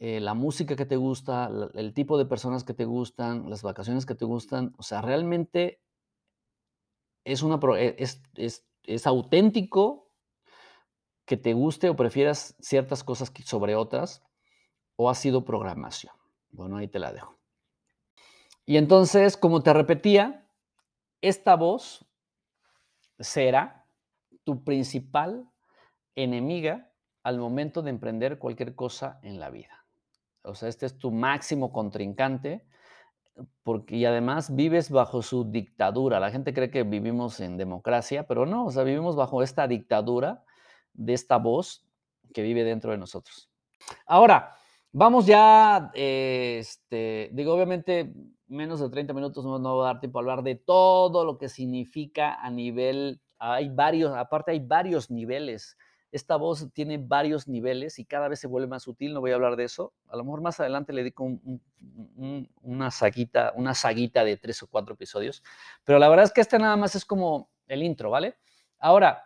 eh, 0.00 0.18
la 0.18 0.32
música 0.32 0.76
que 0.76 0.86
te 0.86 0.96
gusta, 0.96 1.50
el 1.74 1.92
tipo 1.92 2.16
de 2.16 2.24
personas 2.24 2.64
que 2.64 2.72
te 2.72 2.86
gustan, 2.86 3.50
las 3.50 3.62
vacaciones 3.62 4.06
que 4.06 4.14
te 4.14 4.24
gustan, 4.24 4.72
o 4.78 4.82
sea, 4.82 5.02
realmente 5.02 5.82
es, 7.24 7.42
una, 7.42 7.60
e- 7.78 7.96
es, 7.98 8.22
es, 8.34 8.66
es 8.84 9.06
auténtico 9.06 10.08
que 11.26 11.36
te 11.36 11.52
guste 11.52 11.90
o 11.90 11.96
prefieras 11.96 12.56
ciertas 12.60 13.04
cosas 13.04 13.30
sobre 13.44 13.76
otras 13.76 14.22
o 14.96 15.10
ha 15.10 15.14
sido 15.14 15.44
programación. 15.44 16.14
Bueno, 16.50 16.78
ahí 16.78 16.88
te 16.88 16.98
la 16.98 17.12
dejo. 17.12 17.38
Y 18.64 18.78
entonces, 18.78 19.36
como 19.36 19.62
te 19.62 19.74
repetía, 19.74 20.48
esta 21.20 21.56
voz 21.56 22.06
será 23.18 23.86
tu 24.44 24.64
principal 24.64 25.46
enemiga 26.16 26.90
al 27.22 27.38
momento 27.38 27.82
de 27.82 27.90
emprender 27.90 28.38
cualquier 28.38 28.74
cosa 28.74 29.20
en 29.22 29.38
la 29.38 29.50
vida. 29.50 29.79
O 30.42 30.54
sea, 30.54 30.68
este 30.68 30.86
es 30.86 30.98
tu 30.98 31.10
máximo 31.10 31.72
contrincante 31.72 32.64
porque 33.62 33.96
y 33.96 34.04
además 34.04 34.54
vives 34.54 34.90
bajo 34.90 35.22
su 35.22 35.50
dictadura. 35.50 36.20
La 36.20 36.30
gente 36.30 36.52
cree 36.52 36.70
que 36.70 36.82
vivimos 36.82 37.40
en 37.40 37.56
democracia, 37.56 38.26
pero 38.26 38.46
no, 38.46 38.66
o 38.66 38.70
sea, 38.70 38.82
vivimos 38.82 39.16
bajo 39.16 39.42
esta 39.42 39.66
dictadura 39.66 40.44
de 40.92 41.14
esta 41.14 41.38
voz 41.38 41.86
que 42.34 42.42
vive 42.42 42.64
dentro 42.64 42.92
de 42.92 42.98
nosotros. 42.98 43.50
Ahora, 44.06 44.54
vamos 44.92 45.26
ya, 45.26 45.90
eh, 45.94 46.58
este, 46.60 47.30
digo, 47.32 47.54
obviamente 47.54 48.12
menos 48.46 48.80
de 48.80 48.90
30 48.90 49.12
minutos 49.12 49.44
no, 49.44 49.58
no 49.58 49.76
va 49.76 49.90
a 49.90 49.92
dar 49.92 50.00
tiempo 50.00 50.18
a 50.18 50.22
hablar 50.22 50.42
de 50.42 50.56
todo 50.56 51.24
lo 51.24 51.38
que 51.38 51.48
significa 51.48 52.34
a 52.34 52.50
nivel, 52.50 53.20
hay 53.38 53.68
varios, 53.68 54.12
aparte 54.14 54.50
hay 54.50 54.60
varios 54.60 55.10
niveles. 55.10 55.76
Esta 56.12 56.36
voz 56.36 56.68
tiene 56.72 56.98
varios 56.98 57.46
niveles 57.46 57.98
y 57.98 58.04
cada 58.04 58.28
vez 58.28 58.40
se 58.40 58.48
vuelve 58.48 58.66
más 58.68 58.82
sutil, 58.82 59.14
no 59.14 59.20
voy 59.20 59.30
a 59.30 59.36
hablar 59.36 59.56
de 59.56 59.64
eso. 59.64 59.92
A 60.08 60.16
lo 60.16 60.24
mejor 60.24 60.40
más 60.40 60.58
adelante 60.58 60.92
le 60.92 61.02
dedico 61.02 61.24
un- 61.24 61.40
un- 61.44 61.62
un- 62.16 62.50
una, 62.62 62.90
saguita, 62.90 63.52
una 63.56 63.74
saguita 63.74 64.24
de 64.24 64.36
tres 64.36 64.62
o 64.62 64.66
cuatro 64.66 64.94
episodios, 64.94 65.42
pero 65.84 65.98
la 65.98 66.08
verdad 66.08 66.24
es 66.26 66.32
que 66.32 66.40
este 66.40 66.58
nada 66.58 66.76
más 66.76 66.94
es 66.96 67.04
como 67.04 67.50
el 67.68 67.82
intro, 67.82 68.10
¿vale? 68.10 68.36
Ahora, 68.78 69.24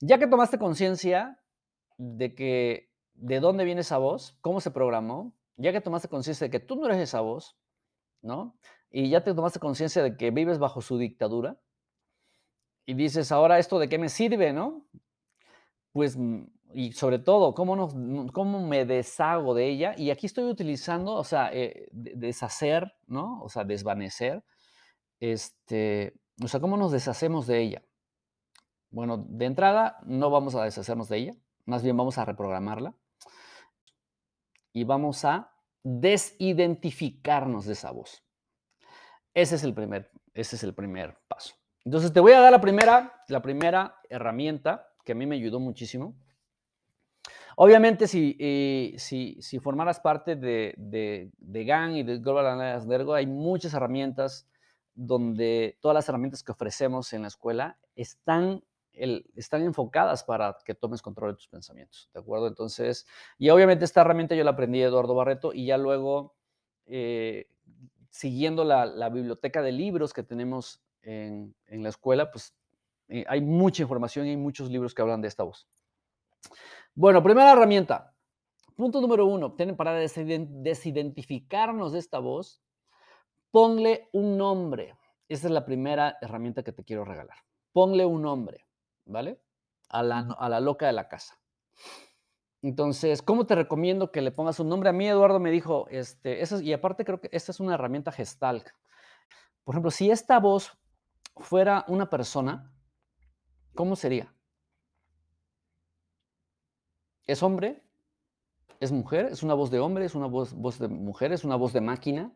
ya 0.00 0.18
que 0.18 0.26
tomaste 0.26 0.58
conciencia 0.58 1.40
de 1.98 2.34
que 2.34 2.90
de 3.14 3.40
dónde 3.40 3.64
viene 3.64 3.80
esa 3.80 3.98
voz, 3.98 4.36
cómo 4.42 4.60
se 4.60 4.70
programó, 4.70 5.32
ya 5.56 5.72
que 5.72 5.80
tomaste 5.80 6.08
conciencia 6.08 6.46
de 6.46 6.50
que 6.50 6.60
tú 6.60 6.76
no 6.76 6.86
eres 6.86 6.98
esa 6.98 7.20
voz, 7.20 7.56
¿no? 8.22 8.58
Y 8.90 9.08
ya 9.10 9.24
te 9.24 9.34
tomaste 9.34 9.58
conciencia 9.60 10.02
de 10.02 10.16
que 10.16 10.30
vives 10.30 10.58
bajo 10.58 10.82
su 10.82 10.98
dictadura 10.98 11.58
y 12.84 12.94
dices, 12.94 13.32
ahora 13.32 13.58
esto 13.58 13.78
de 13.78 13.88
qué 13.88 13.98
me 13.98 14.08
sirve, 14.08 14.52
¿no? 14.52 14.86
Pues, 15.96 16.14
mm, 16.14 16.42
y 16.74 16.92
sobre 16.92 17.18
todo, 17.18 17.54
¿cómo, 17.54 17.74
nos, 17.74 17.94
mm, 17.94 18.26
cómo 18.26 18.60
me 18.66 18.84
deshago 18.84 19.54
de 19.54 19.66
ella? 19.66 19.94
Y 19.96 20.10
aquí 20.10 20.26
estoy 20.26 20.44
utilizando, 20.44 21.14
o 21.14 21.24
sea, 21.24 21.48
eh, 21.54 21.88
de- 21.90 22.12
deshacer, 22.16 22.92
¿no? 23.06 23.40
O 23.42 23.48
sea, 23.48 23.64
desvanecer, 23.64 24.44
este, 25.20 26.12
o 26.44 26.48
sea, 26.48 26.60
¿cómo 26.60 26.76
nos 26.76 26.92
deshacemos 26.92 27.46
de 27.46 27.62
ella? 27.62 27.82
Bueno, 28.90 29.24
de 29.26 29.46
entrada, 29.46 29.96
no 30.04 30.28
vamos 30.28 30.54
a 30.54 30.64
deshacernos 30.64 31.08
de 31.08 31.16
ella, 31.16 31.34
más 31.64 31.82
bien 31.82 31.96
vamos 31.96 32.18
a 32.18 32.26
reprogramarla 32.26 32.94
y 34.74 34.84
vamos 34.84 35.24
a 35.24 35.50
desidentificarnos 35.82 37.64
de 37.64 37.72
esa 37.72 37.90
voz. 37.90 38.22
Ese 39.32 39.54
es 39.54 39.64
el 39.64 39.72
primer, 39.72 40.10
ese 40.34 40.56
es 40.56 40.62
el 40.62 40.74
primer 40.74 41.16
paso. 41.26 41.54
Entonces 41.86 42.12
te 42.12 42.20
voy 42.20 42.32
a 42.32 42.40
dar 42.40 42.52
la 42.52 42.60
primera, 42.60 43.14
la 43.28 43.40
primera 43.40 43.98
herramienta 44.10 44.85
que 45.06 45.12
a 45.12 45.14
mí 45.14 45.24
me 45.24 45.36
ayudó 45.36 45.60
muchísimo. 45.60 46.14
Obviamente, 47.56 48.06
si, 48.06 48.36
eh, 48.38 48.94
si, 48.98 49.40
si 49.40 49.58
formaras 49.60 50.00
parte 50.00 50.36
de, 50.36 50.74
de, 50.76 51.30
de 51.38 51.64
GAN 51.64 51.96
y 51.96 52.02
de 52.02 52.18
Global 52.18 52.46
Analytics 52.48 53.08
hay 53.14 53.26
muchas 53.26 53.72
herramientas 53.72 54.46
donde 54.94 55.78
todas 55.80 55.94
las 55.94 56.08
herramientas 56.08 56.42
que 56.42 56.52
ofrecemos 56.52 57.14
en 57.14 57.22
la 57.22 57.28
escuela 57.28 57.78
están, 57.94 58.62
el, 58.92 59.30
están 59.36 59.62
enfocadas 59.62 60.24
para 60.24 60.58
que 60.66 60.74
tomes 60.74 61.00
control 61.00 61.30
de 61.30 61.36
tus 61.36 61.48
pensamientos, 61.48 62.10
¿de 62.12 62.20
acuerdo? 62.20 62.48
Entonces, 62.48 63.06
y 63.38 63.48
obviamente 63.48 63.86
esta 63.86 64.02
herramienta 64.02 64.34
yo 64.34 64.44
la 64.44 64.50
aprendí 64.50 64.82
Eduardo 64.82 65.14
Barreto 65.14 65.54
y 65.54 65.66
ya 65.66 65.78
luego, 65.78 66.34
eh, 66.86 67.48
siguiendo 68.10 68.64
la, 68.64 68.84
la, 68.84 69.08
biblioteca 69.08 69.62
de 69.62 69.72
libros 69.72 70.12
que 70.12 70.22
tenemos 70.22 70.82
en, 71.02 71.54
en 71.66 71.82
la 71.82 71.90
escuela, 71.90 72.30
pues 72.30 72.54
eh, 73.08 73.24
hay 73.28 73.40
mucha 73.40 73.82
información 73.82 74.26
y 74.26 74.30
hay 74.30 74.36
muchos 74.36 74.70
libros 74.70 74.94
que 74.94 75.02
hablan 75.02 75.20
de 75.20 75.28
esta 75.28 75.44
voz. 75.44 75.68
Bueno, 76.94 77.22
primera 77.22 77.52
herramienta. 77.52 78.12
Punto 78.76 79.00
número 79.00 79.26
uno, 79.26 79.56
para 79.76 79.94
desidentificarnos 79.94 81.92
de 81.92 81.98
esta 81.98 82.18
voz, 82.18 82.62
ponle 83.50 84.08
un 84.12 84.36
nombre. 84.36 84.96
Esa 85.28 85.46
es 85.48 85.52
la 85.52 85.64
primera 85.64 86.18
herramienta 86.20 86.62
que 86.62 86.72
te 86.72 86.84
quiero 86.84 87.04
regalar. 87.04 87.38
Ponle 87.72 88.04
un 88.04 88.22
nombre, 88.22 88.66
¿vale? 89.06 89.40
a 89.88 90.02
la, 90.02 90.18
a 90.38 90.48
la 90.48 90.60
loca 90.60 90.86
de 90.86 90.92
la 90.92 91.08
casa. 91.08 91.38
Entonces, 92.62 93.22
¿cómo 93.22 93.46
te 93.46 93.54
recomiendo 93.54 94.10
que 94.10 94.22
le 94.22 94.32
pongas 94.32 94.58
un 94.58 94.68
nombre? 94.68 94.88
A 94.88 94.92
mí 94.92 95.06
Eduardo 95.06 95.38
me 95.38 95.50
dijo, 95.50 95.86
este, 95.90 96.42
eso, 96.42 96.60
y 96.60 96.72
aparte 96.72 97.04
creo 97.04 97.20
que 97.20 97.28
esta 97.32 97.52
es 97.52 97.60
una 97.60 97.74
herramienta 97.74 98.10
gestal. 98.10 98.64
Por 99.64 99.74
ejemplo, 99.74 99.90
si 99.90 100.10
esta 100.10 100.40
voz 100.40 100.76
fuera 101.36 101.84
una 101.88 102.10
persona, 102.10 102.72
¿cómo 103.76 103.94
sería? 103.94 104.34
¿Es 107.26 107.42
hombre? 107.42 107.82
¿Es 108.80 108.90
mujer? 108.90 109.26
¿Es 109.26 109.42
una 109.42 109.54
voz 109.54 109.70
de 109.70 109.78
hombre? 109.78 110.04
¿Es 110.04 110.14
una 110.14 110.26
voz, 110.26 110.78
de 110.78 110.88
mujer? 110.88 111.32
¿Es 111.32 111.44
una 111.44 111.56
voz 111.56 111.72
de 111.72 111.80
máquina? 111.80 112.32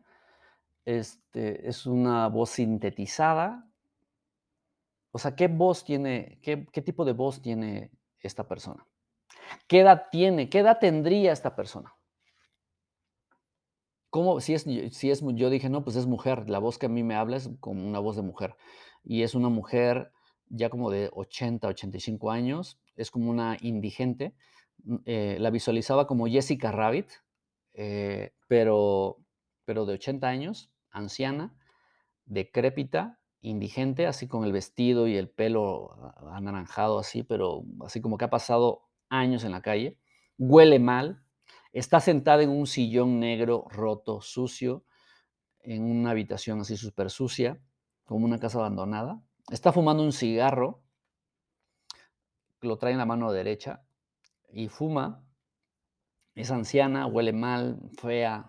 Este, 0.85 1.67
¿Es 1.67 1.85
una 1.85 2.27
voz 2.29 2.51
sintetizada? 2.51 3.67
O 5.11 5.19
sea, 5.19 5.35
¿qué 5.35 5.47
voz 5.47 5.83
tiene, 5.83 6.39
qué, 6.41 6.65
qué 6.71 6.81
tipo 6.81 7.03
de 7.03 7.13
voz 7.13 7.41
tiene 7.41 7.91
esta 8.19 8.47
persona? 8.47 8.87
¿Qué 9.67 9.81
edad 9.81 10.07
tiene? 10.11 10.49
¿Qué 10.49 10.59
edad 10.59 10.79
tendría 10.79 11.33
esta 11.33 11.55
persona? 11.55 11.93
¿Cómo? 14.09 14.41
Si 14.41 14.53
es, 14.53 14.63
si 14.63 15.11
es, 15.11 15.21
yo 15.35 15.49
dije, 15.49 15.69
no, 15.69 15.83
pues 15.83 15.95
es 15.95 16.05
mujer. 16.05 16.49
La 16.49 16.59
voz 16.59 16.77
que 16.77 16.87
a 16.87 16.89
mí 16.89 17.03
me 17.03 17.15
habla 17.15 17.37
es 17.37 17.49
como 17.59 17.87
una 17.87 17.99
voz 17.99 18.15
de 18.15 18.21
mujer. 18.21 18.55
Y 19.03 19.23
es 19.23 19.35
una 19.35 19.49
mujer 19.49 20.11
ya 20.51 20.69
como 20.69 20.91
de 20.91 21.09
80, 21.13 21.67
85 21.67 22.31
años. 22.31 22.79
Es 22.95 23.11
como 23.11 23.29
una 23.29 23.57
indigente. 23.61 24.33
Mm, 24.83 24.95
eh, 25.05 25.37
la 25.39 25.49
visualizaba 25.49 26.07
como 26.07 26.27
Jessica 26.27 26.71
Rabbit, 26.71 27.09
eh, 27.73 28.33
pero, 28.47 29.17
pero 29.65 29.85
de 29.85 29.93
80 29.93 30.27
años, 30.27 30.71
anciana, 30.91 31.55
decrépita, 32.25 33.19
indigente, 33.41 34.05
así 34.07 34.27
con 34.27 34.43
el 34.43 34.51
vestido 34.51 35.07
y 35.07 35.15
el 35.15 35.29
pelo 35.29 36.13
anaranjado 36.31 36.99
así, 36.99 37.23
pero 37.23 37.63
así 37.83 38.01
como 38.01 38.17
que 38.17 38.25
ha 38.25 38.29
pasado 38.29 38.83
años 39.09 39.43
en 39.43 39.51
la 39.51 39.61
calle. 39.61 39.97
Huele 40.37 40.79
mal, 40.79 41.23
está 41.73 41.99
sentada 41.99 42.43
en 42.43 42.49
un 42.49 42.67
sillón 42.67 43.19
negro, 43.19 43.65
roto, 43.69 44.21
sucio, 44.21 44.85
en 45.59 45.83
una 45.83 46.11
habitación 46.11 46.61
así 46.61 46.77
súper 46.77 47.09
sucia, 47.09 47.59
como 48.05 48.25
una 48.25 48.39
casa 48.39 48.59
abandonada. 48.59 49.21
Está 49.49 49.71
fumando 49.71 50.03
un 50.03 50.11
cigarro, 50.11 50.81
lo 52.61 52.77
trae 52.77 52.91
en 52.91 52.99
la 52.99 53.05
mano 53.05 53.31
derecha, 53.31 53.83
y 54.53 54.67
fuma, 54.67 55.25
es 56.35 56.51
anciana, 56.51 57.07
huele 57.07 57.33
mal, 57.33 57.79
fea, 57.99 58.45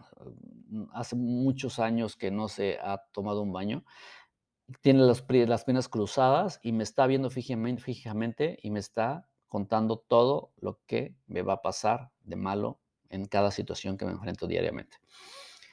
mm, 0.68 0.84
hace 0.92 1.16
muchos 1.16 1.78
años 1.78 2.16
que 2.16 2.30
no 2.30 2.48
se 2.48 2.78
ha 2.80 2.98
tomado 3.12 3.42
un 3.42 3.52
baño, 3.52 3.84
tiene 4.80 5.00
las, 5.02 5.22
piernas 5.22 5.88
cruzadas 5.88 6.60
y 6.62 6.72
me 6.72 6.82
está 6.82 7.06
viendo 7.06 7.30
fijamente, 7.30 7.82
fijamente 7.82 8.58
y 8.62 8.70
me 8.70 8.80
está 8.80 9.28
contando 9.48 9.98
todo 9.98 10.52
lo 10.56 10.80
que 10.86 11.14
me 11.26 11.42
va 11.42 11.54
a 11.54 11.62
pasar 11.62 12.10
de 12.20 12.36
malo 12.36 12.80
en 13.10 13.26
cada 13.26 13.50
situación 13.50 13.98
que 13.98 14.06
me 14.06 14.12
enfrento 14.12 14.46
diariamente. 14.46 14.96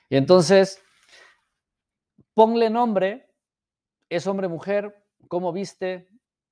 Y 0.09 0.17
entonces, 0.17 0.81
ponle 2.33 2.69
nombre, 2.69 3.33
es 4.09 4.27
hombre, 4.27 4.47
mujer, 4.47 5.07
cómo 5.29 5.53
viste, 5.53 6.09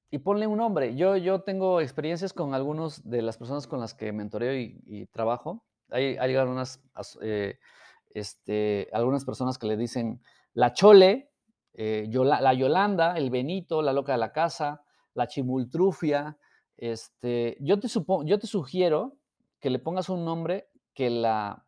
y 0.10 0.20
ponle 0.20 0.48
un 0.48 0.58
nombre. 0.58 0.96
Yo, 0.96 1.18
yo 1.18 1.42
tengo 1.42 1.82
experiencias 1.82 2.32
con 2.32 2.54
algunos 2.54 3.04
de 3.10 3.22
las 3.22 3.38
personas 3.38 3.68
con 3.68 3.80
las 3.80 3.94
que 3.94 4.14
mentoreo 4.14 4.54
y, 4.56 5.06
trabajo. 5.12 5.66
Hay, 5.90 6.18
algunas, 6.18 6.82
eh, 7.22 7.60
este, 8.14 8.88
algunas 8.94 9.26
personas 9.26 9.58
que 9.58 9.68
le 9.68 9.78
dicen 9.78 10.22
la 10.54 10.74
Chole, 10.74 11.32
eh, 11.74 12.10
la 12.10 12.54
Yolanda, 12.54 13.18
el 13.18 13.30
Benito, 13.30 13.82
la 13.82 13.94
loca 13.94 14.14
de 14.14 14.18
la 14.18 14.32
casa, 14.32 14.82
la 15.14 15.28
Chimultrufia. 15.28 16.38
Este, 16.78 17.58
yo, 17.60 17.80
te 17.80 17.88
yo 18.26 18.40
te 18.40 18.48
sugiero 18.48 19.18
que 19.60 19.70
le 19.70 19.80
pongas 19.80 20.10
un 20.10 20.24
nombre 20.24 20.70
que 20.94 21.10
la, 21.10 21.66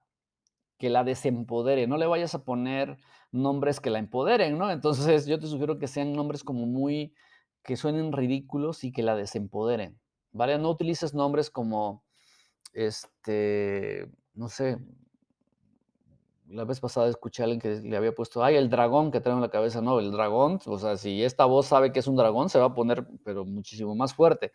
que 0.78 0.90
la 0.90 1.04
desempodere. 1.04 1.88
No 1.88 1.98
le 1.98 2.08
vayas 2.08 2.36
a 2.36 2.44
poner 2.44 2.98
nombres 3.32 3.80
que 3.80 3.90
la 3.90 4.00
empoderen, 4.00 4.58
¿no? 4.58 4.72
Entonces 4.72 5.26
yo 5.26 5.40
te 5.40 5.48
sugiero 5.48 5.78
que 5.78 5.88
sean 5.88 6.14
nombres 6.14 6.44
como 6.44 6.66
muy 6.66 7.14
que 7.64 7.76
suenen 7.76 8.12
ridículos 8.12 8.84
y 8.84 8.92
que 8.92 9.04
la 9.04 9.16
desempoderen, 9.16 10.00
¿vale? 10.32 10.58
No 10.58 10.70
utilices 10.72 11.14
nombres 11.14 11.50
como, 11.50 12.04
este, 12.74 14.10
no 14.34 14.50
sé, 14.50 14.80
la 16.48 16.64
vez 16.64 16.80
pasada 16.80 17.08
escuché 17.08 17.44
a 17.44 17.46
alguien 17.46 17.62
que 17.62 17.88
le 17.88 17.96
había 17.96 18.14
puesto, 18.14 18.44
ay, 18.44 18.56
el 18.56 18.70
dragón 18.70 19.12
que 19.12 19.22
trae 19.22 19.36
en 19.36 19.42
la 19.42 19.50
cabeza, 19.50 19.82
no, 19.82 20.00
el 20.00 20.12
dragón, 20.12 20.60
o 20.66 20.80
sea, 20.80 20.98
si 20.98 21.24
esta 21.24 21.46
voz 21.46 21.68
sabe 21.68 21.92
que 21.92 22.00
es 22.00 22.08
un 22.08 22.16
dragón, 22.16 22.50
se 22.50 22.60
va 22.60 22.66
a 22.66 22.74
poner, 22.74 23.06
pero 23.24 23.46
muchísimo 23.46 23.96
más 23.96 24.14
fuerte. 24.14 24.52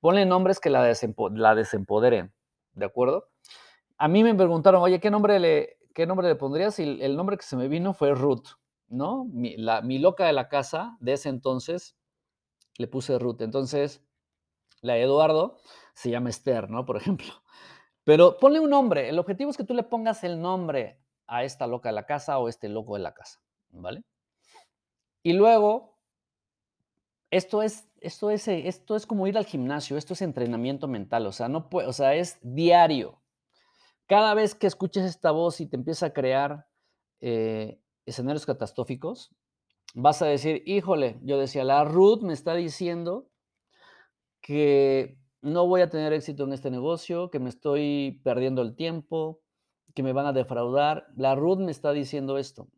Ponle 0.00 0.26
nombres 0.26 0.60
que 0.60 0.70
la, 0.70 0.82
la 0.82 1.54
desempoderen, 1.54 2.32
¿de 2.74 2.84
acuerdo? 2.84 3.28
A 3.96 4.08
mí 4.08 4.22
me 4.22 4.34
preguntaron, 4.34 4.82
oye, 4.82 5.00
¿qué 5.00 5.10
nombre 5.10 5.40
le, 5.40 5.77
qué 5.94 6.06
nombre 6.06 6.28
le 6.28 6.36
pondrías? 6.36 6.78
El 6.78 7.16
nombre 7.16 7.36
que 7.36 7.44
se 7.44 7.56
me 7.56 7.68
vino 7.68 7.92
fue 7.94 8.14
Ruth, 8.14 8.48
¿no? 8.88 9.24
Mi, 9.24 9.56
la, 9.56 9.82
mi 9.82 9.98
loca 9.98 10.26
de 10.26 10.32
la 10.32 10.48
casa 10.48 10.96
de 11.00 11.14
ese 11.14 11.28
entonces 11.28 11.96
le 12.76 12.86
puse 12.86 13.18
Ruth. 13.18 13.40
Entonces, 13.42 14.02
la 14.80 14.94
de 14.94 15.02
Eduardo 15.02 15.58
se 15.94 16.10
llama 16.10 16.30
Esther, 16.30 16.70
¿no? 16.70 16.84
Por 16.84 16.96
ejemplo. 16.96 17.28
Pero 18.04 18.38
ponle 18.38 18.60
un 18.60 18.70
nombre. 18.70 19.08
El 19.08 19.18
objetivo 19.18 19.50
es 19.50 19.56
que 19.56 19.64
tú 19.64 19.74
le 19.74 19.82
pongas 19.82 20.24
el 20.24 20.40
nombre 20.40 21.00
a 21.26 21.44
esta 21.44 21.66
loca 21.66 21.90
de 21.90 21.94
la 21.94 22.06
casa 22.06 22.38
o 22.38 22.48
este 22.48 22.68
loco 22.68 22.94
de 22.94 23.00
la 23.00 23.12
casa, 23.12 23.42
¿vale? 23.70 24.02
Y 25.22 25.34
luego, 25.34 25.98
esto 27.30 27.62
es, 27.62 27.86
esto 28.00 28.30
es, 28.30 28.48
esto 28.48 28.96
es 28.96 29.04
como 29.04 29.26
ir 29.26 29.36
al 29.36 29.44
gimnasio, 29.44 29.98
esto 29.98 30.14
es 30.14 30.22
entrenamiento 30.22 30.88
mental, 30.88 31.26
o 31.26 31.32
sea, 31.32 31.48
no 31.48 31.68
puede, 31.68 31.88
o 31.88 31.92
sea, 31.92 32.14
es 32.14 32.38
diario. 32.40 33.17
Cada 34.08 34.32
vez 34.32 34.54
que 34.54 34.66
escuches 34.66 35.04
esta 35.04 35.30
voz 35.32 35.60
y 35.60 35.66
te 35.66 35.76
empieza 35.76 36.06
a 36.06 36.12
crear 36.14 36.66
eh, 37.20 37.78
escenarios 38.06 38.46
catastróficos, 38.46 39.30
vas 39.94 40.22
a 40.22 40.26
decir, 40.26 40.62
híjole, 40.64 41.20
yo 41.22 41.38
decía, 41.38 41.62
la 41.62 41.84
Ruth 41.84 42.22
me 42.22 42.32
está 42.32 42.54
diciendo 42.54 43.28
que 44.40 45.18
no 45.42 45.66
voy 45.66 45.82
a 45.82 45.90
tener 45.90 46.14
éxito 46.14 46.44
en 46.44 46.54
este 46.54 46.70
negocio, 46.70 47.30
que 47.30 47.38
me 47.38 47.50
estoy 47.50 48.22
perdiendo 48.24 48.62
el 48.62 48.76
tiempo, 48.76 49.42
que 49.94 50.02
me 50.02 50.14
van 50.14 50.24
a 50.24 50.32
defraudar. 50.32 51.06
La 51.14 51.34
Ruth 51.34 51.58
me 51.58 51.70
está 51.70 51.92
diciendo 51.92 52.38
esto. 52.38 52.70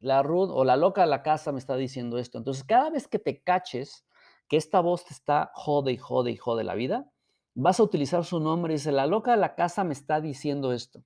La 0.00 0.24
Ruth 0.24 0.50
o 0.52 0.64
la 0.64 0.76
loca 0.76 1.02
de 1.02 1.06
la 1.06 1.22
casa 1.22 1.52
me 1.52 1.60
está 1.60 1.76
diciendo 1.76 2.18
esto. 2.18 2.36
Entonces, 2.36 2.64
cada 2.64 2.90
vez 2.90 3.06
que 3.06 3.20
te 3.20 3.44
caches 3.44 4.04
que 4.48 4.56
esta 4.56 4.80
voz 4.80 5.04
te 5.04 5.14
está 5.14 5.52
jode 5.54 5.92
y 5.92 5.98
jode 5.98 6.32
y 6.32 6.36
jode 6.36 6.64
la 6.64 6.74
vida, 6.74 7.10
vas 7.54 7.80
a 7.80 7.82
utilizar 7.82 8.24
su 8.24 8.40
nombre 8.40 8.74
y 8.74 8.76
dice, 8.76 8.92
la 8.92 9.06
loca 9.06 9.30
de 9.32 9.36
la 9.36 9.54
casa 9.54 9.84
me 9.84 9.92
está 9.92 10.20
diciendo 10.20 10.72
esto. 10.72 11.02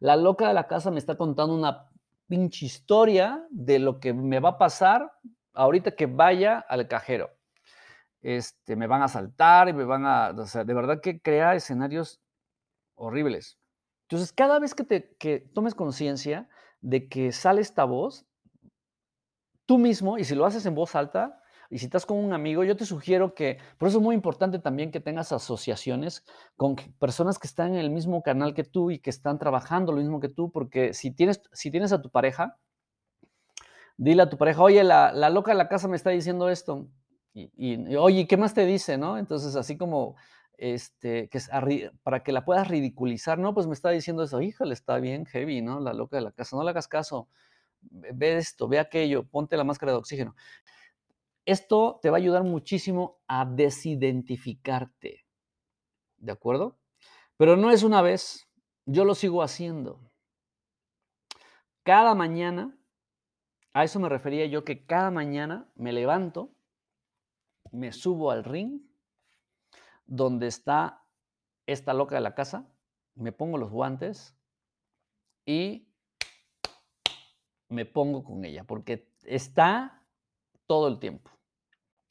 La 0.00 0.16
loca 0.16 0.48
de 0.48 0.54
la 0.54 0.68
casa 0.68 0.90
me 0.90 0.98
está 0.98 1.16
contando 1.16 1.54
una 1.54 1.88
pinche 2.28 2.66
historia 2.66 3.44
de 3.50 3.78
lo 3.78 3.98
que 4.00 4.12
me 4.12 4.38
va 4.38 4.50
a 4.50 4.58
pasar 4.58 5.12
ahorita 5.54 5.96
que 5.96 6.06
vaya 6.06 6.58
al 6.60 6.86
cajero. 6.86 7.30
Este, 8.20 8.76
me 8.76 8.86
van 8.86 9.02
a 9.02 9.08
saltar 9.08 9.68
y 9.68 9.72
me 9.72 9.84
van 9.84 10.04
a, 10.06 10.30
o 10.30 10.46
sea, 10.46 10.64
de 10.64 10.74
verdad 10.74 11.00
que 11.00 11.20
crea 11.20 11.54
escenarios 11.54 12.20
horribles. 12.94 13.58
Entonces, 14.02 14.32
cada 14.32 14.58
vez 14.58 14.74
que, 14.74 14.84
te, 14.84 15.14
que 15.16 15.40
tomes 15.40 15.74
conciencia 15.74 16.48
de 16.80 17.08
que 17.08 17.32
sale 17.32 17.60
esta 17.60 17.84
voz, 17.84 18.26
tú 19.66 19.78
mismo, 19.78 20.18
y 20.18 20.24
si 20.24 20.34
lo 20.34 20.46
haces 20.46 20.64
en 20.66 20.74
voz 20.74 20.94
alta, 20.94 21.37
y 21.70 21.78
si 21.78 21.84
estás 21.84 22.06
con 22.06 22.16
un 22.16 22.32
amigo, 22.32 22.64
yo 22.64 22.76
te 22.76 22.86
sugiero 22.86 23.34
que, 23.34 23.58
por 23.76 23.88
eso 23.88 23.98
es 23.98 24.04
muy 24.04 24.14
importante 24.14 24.58
también 24.58 24.90
que 24.90 25.00
tengas 25.00 25.32
asociaciones 25.32 26.24
con 26.56 26.76
personas 26.98 27.38
que 27.38 27.46
están 27.46 27.74
en 27.74 27.80
el 27.80 27.90
mismo 27.90 28.22
canal 28.22 28.54
que 28.54 28.64
tú 28.64 28.90
y 28.90 29.00
que 29.00 29.10
están 29.10 29.38
trabajando 29.38 29.92
lo 29.92 29.98
mismo 29.98 30.18
que 30.18 30.30
tú, 30.30 30.50
porque 30.50 30.94
si 30.94 31.10
tienes, 31.10 31.42
si 31.52 31.70
tienes 31.70 31.92
a 31.92 32.00
tu 32.00 32.10
pareja, 32.10 32.56
dile 33.98 34.22
a 34.22 34.30
tu 34.30 34.38
pareja, 34.38 34.62
oye, 34.62 34.82
la, 34.82 35.12
loca 35.28 35.50
de 35.50 35.58
la 35.58 35.68
casa 35.68 35.88
me 35.88 35.96
está 35.96 36.10
diciendo 36.10 36.48
esto, 36.48 36.88
y, 37.34 37.94
oye, 37.96 38.26
¿qué 38.26 38.36
más 38.36 38.54
te 38.54 38.64
dice, 38.64 38.96
no? 38.96 39.18
Entonces, 39.18 39.54
así 39.54 39.76
como, 39.76 40.16
este, 40.56 41.28
que 41.28 41.38
es 41.38 41.50
para 42.02 42.22
que 42.24 42.32
la 42.32 42.44
puedas 42.44 42.66
ridiculizar, 42.66 43.38
no, 43.38 43.54
pues 43.54 43.66
me 43.66 43.74
está 43.74 43.90
diciendo 43.90 44.24
eso, 44.24 44.40
híjole, 44.40 44.72
está 44.72 44.98
bien 44.98 45.26
heavy, 45.26 45.60
¿no? 45.60 45.80
La 45.80 45.92
loca 45.92 46.16
de 46.16 46.22
la 46.22 46.32
casa, 46.32 46.56
no 46.56 46.64
le 46.64 46.70
hagas 46.70 46.88
caso, 46.88 47.28
ve 47.80 48.38
esto, 48.38 48.66
ve 48.68 48.78
aquello, 48.80 49.24
ponte 49.24 49.56
la 49.56 49.64
máscara 49.64 49.92
de 49.92 49.98
oxígeno. 49.98 50.34
Esto 51.48 51.98
te 52.02 52.10
va 52.10 52.18
a 52.18 52.20
ayudar 52.20 52.44
muchísimo 52.44 53.22
a 53.26 53.46
desidentificarte. 53.46 55.24
¿De 56.18 56.30
acuerdo? 56.30 56.78
Pero 57.38 57.56
no 57.56 57.70
es 57.70 57.84
una 57.84 58.02
vez, 58.02 58.46
yo 58.84 59.06
lo 59.06 59.14
sigo 59.14 59.42
haciendo. 59.42 60.12
Cada 61.84 62.14
mañana, 62.14 62.78
a 63.72 63.82
eso 63.82 63.98
me 63.98 64.10
refería 64.10 64.44
yo 64.44 64.62
que 64.62 64.84
cada 64.84 65.10
mañana 65.10 65.72
me 65.74 65.94
levanto, 65.94 66.54
me 67.72 67.92
subo 67.92 68.30
al 68.30 68.44
ring 68.44 68.82
donde 70.04 70.48
está 70.48 71.02
esta 71.64 71.94
loca 71.94 72.16
de 72.16 72.20
la 72.20 72.34
casa, 72.34 72.70
me 73.14 73.32
pongo 73.32 73.56
los 73.56 73.70
guantes 73.70 74.36
y 75.46 75.88
me 77.70 77.86
pongo 77.86 78.22
con 78.22 78.44
ella, 78.44 78.64
porque 78.64 79.10
está 79.24 80.06
todo 80.66 80.88
el 80.88 80.98
tiempo 80.98 81.37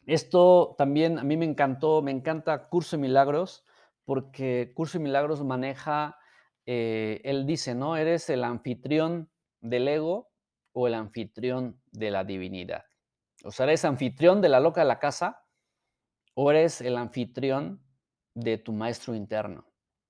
Esto 0.07 0.73
también 0.77 1.19
a 1.19 1.23
mí 1.23 1.35
me 1.35 1.45
encantó, 1.45 2.01
me 2.01 2.11
encanta 2.11 2.69
Curso 2.69 2.95
de 2.95 3.01
Milagros, 3.01 3.65
porque 4.05 4.71
Curso 4.73 4.97
de 4.97 5.03
Milagros 5.03 5.43
maneja, 5.43 6.17
eh, 6.65 7.19
él 7.25 7.45
dice, 7.45 7.75
¿no? 7.75 7.97
Eres 7.97 8.29
el 8.29 8.45
anfitrión 8.45 9.29
del 9.59 9.87
ego 9.89 10.31
o 10.71 10.87
el 10.87 10.93
anfitrión 10.93 11.81
de 11.91 12.11
la 12.11 12.23
divinidad. 12.23 12.85
O 13.43 13.51
sea, 13.51 13.65
eres 13.65 13.83
anfitrión 13.83 14.41
de 14.41 14.47
la 14.47 14.61
loca 14.61 14.79
de 14.79 14.87
la 14.87 14.99
casa 14.99 15.43
o 16.35 16.51
eres 16.51 16.79
el 16.79 16.95
anfitrión 16.95 17.83
de 18.33 18.57
tu 18.57 18.71
maestro 18.71 19.13
interno, 19.13 19.67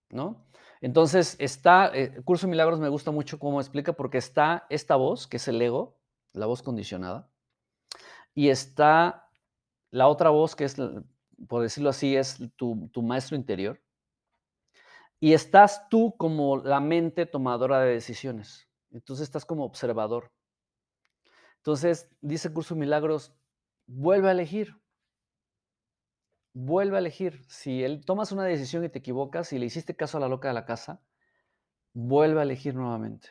¿no? 0.10 0.46
Entonces, 0.80 1.36
está, 1.40 1.90
eh, 1.96 2.22
Curso 2.24 2.46
de 2.46 2.52
Milagros 2.52 2.80
me 2.80 2.90
gusta 2.90 3.10
mucho 3.10 3.40
cómo 3.40 3.60
explica, 3.60 3.94
porque 3.94 4.20
está 4.20 4.68
esta 4.70 4.96
voz, 4.96 5.26
que 5.26 5.38
es 5.38 5.48
el 5.48 5.60
ego, 5.60 5.98
la 6.34 6.46
voz 6.46 6.62
condicionada, 6.62 7.32
y 8.36 8.50
está 8.50 9.27
la 9.92 10.08
otra 10.08 10.30
voz, 10.30 10.56
que 10.56 10.66
es, 10.66 10.76
por 11.48 11.62
decirlo 11.62 11.90
así, 11.90 12.16
es 12.16 12.38
tu, 12.56 12.90
tu 12.90 13.02
maestro 13.02 13.36
interior, 13.36 13.82
y 15.20 15.34
estás 15.34 15.90
tú 15.90 16.16
como 16.18 16.58
la 16.58 16.80
mente 16.80 17.26
tomadora 17.26 17.80
de 17.82 17.94
decisiones. 17.94 18.68
Entonces 18.92 19.24
estás 19.24 19.46
como 19.46 19.64
observador. 19.66 20.32
Entonces, 21.58 22.10
dice 22.22 22.54
Curso 22.54 22.76
Milagros, 22.76 23.36
vuelve 23.88 24.30
a 24.30 24.32
elegir. 24.32 24.80
Vuelve 26.54 26.98
a 26.98 27.00
elegir. 27.00 27.44
Si 27.50 27.84
él, 27.84 28.06
tomas 28.06 28.32
una 28.32 28.44
decisión 28.44 28.84
y 28.84 28.90
te 28.90 29.00
equivocas, 29.00 29.52
y 29.54 29.60
le 29.60 29.66
hiciste 29.66 29.96
caso 29.96 30.18
a 30.18 30.22
la 30.22 30.30
loca 30.30 30.48
de 30.48 30.54
la 30.54 30.66
casa, 30.66 31.02
vuelve 31.94 32.40
a 32.40 32.44
elegir 32.44 32.76
nuevamente. 32.76 33.30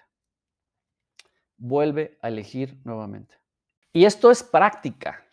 Vuelve 1.57 2.19
a 2.21 2.29
elegir 2.29 2.81
nuevamente. 2.85 3.37
Y 3.93 4.05
esto 4.05 4.31
es 4.31 4.43
práctica. 4.43 5.26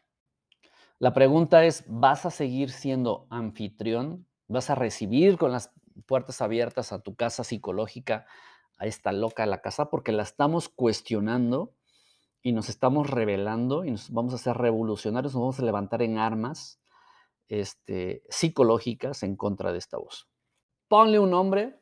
La 1.04 1.14
pregunta 1.14 1.66
es, 1.66 1.84
¿vas 1.90 2.26
a 2.26 2.32
seguir 2.32 2.72
siendo 2.72 3.28
anfitrión? 3.30 4.26
¿Vas 4.48 4.70
a 4.70 4.76
recibir 4.76 5.38
con 5.38 5.52
las 5.52 5.74
puertas 6.06 6.42
abiertas 6.42 6.94
a 6.94 7.02
tu 7.02 7.14
casa 7.14 7.44
psicológica, 7.44 8.26
a 8.78 8.86
esta 8.86 9.12
loca 9.12 9.44
de 9.44 9.50
la 9.50 9.60
casa? 9.60 9.90
Porque 9.90 10.14
la 10.14 10.24
estamos 10.24 10.70
cuestionando 10.70 11.74
y 12.42 12.54
nos 12.54 12.70
estamos 12.70 13.10
revelando 13.10 13.84
y 13.84 13.92
nos 13.92 14.12
vamos 14.12 14.32
a 14.32 14.38
hacer 14.38 14.56
revolucionarios, 14.56 15.34
nos 15.34 15.42
vamos 15.42 15.60
a 15.60 15.66
levantar 15.66 16.02
en 16.04 16.20
armas 16.20 16.80
este, 17.50 18.24
psicológicas 18.30 19.24
en 19.24 19.36
contra 19.36 19.74
de 19.74 19.80
esta 19.80 19.98
voz. 19.98 20.30
Ponle 20.88 21.20
un 21.20 21.32
nombre 21.32 21.82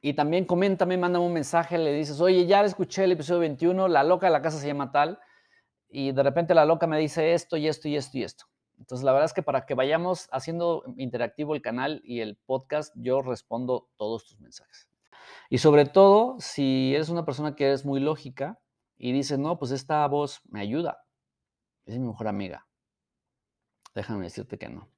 y 0.00 0.14
también 0.14 0.46
coméntame, 0.46 0.96
mándame 0.96 1.26
un 1.26 1.34
mensaje, 1.34 1.76
le 1.76 1.92
dices, 1.92 2.22
oye, 2.22 2.46
ya 2.46 2.64
escuché 2.64 3.04
el 3.04 3.12
episodio 3.12 3.40
21, 3.40 3.88
la 3.88 4.02
loca 4.02 4.28
de 4.28 4.32
la 4.32 4.40
casa 4.40 4.58
se 4.58 4.66
llama 4.66 4.92
tal, 4.92 5.20
y 5.90 6.12
de 6.12 6.22
repente 6.22 6.54
la 6.54 6.64
loca 6.64 6.86
me 6.86 6.98
dice 6.98 7.34
esto 7.34 7.58
y 7.58 7.68
esto 7.68 7.86
y 7.86 7.96
esto 7.96 8.16
y 8.16 8.22
esto. 8.22 8.46
Entonces, 8.78 9.04
la 9.04 9.12
verdad 9.12 9.26
es 9.26 9.32
que 9.32 9.42
para 9.42 9.64
que 9.66 9.74
vayamos 9.74 10.28
haciendo 10.32 10.84
interactivo 10.96 11.54
el 11.54 11.62
canal 11.62 12.00
y 12.04 12.20
el 12.20 12.36
podcast, 12.36 12.92
yo 12.96 13.22
respondo 13.22 13.88
todos 13.96 14.26
tus 14.26 14.40
mensajes. 14.40 14.88
Y 15.50 15.58
sobre 15.58 15.84
todo, 15.84 16.36
si 16.38 16.94
eres 16.94 17.08
una 17.08 17.24
persona 17.24 17.54
que 17.54 17.66
eres 17.66 17.84
muy 17.84 18.00
lógica 18.00 18.58
y 18.96 19.12
dices, 19.12 19.38
no, 19.38 19.58
pues 19.58 19.70
esta 19.70 20.06
voz 20.08 20.40
me 20.48 20.60
ayuda, 20.60 21.04
es 21.86 21.98
mi 21.98 22.06
mejor 22.06 22.28
amiga. 22.28 22.66
Déjame 23.94 24.24
decirte 24.24 24.58
que 24.58 24.68
no. 24.68 24.88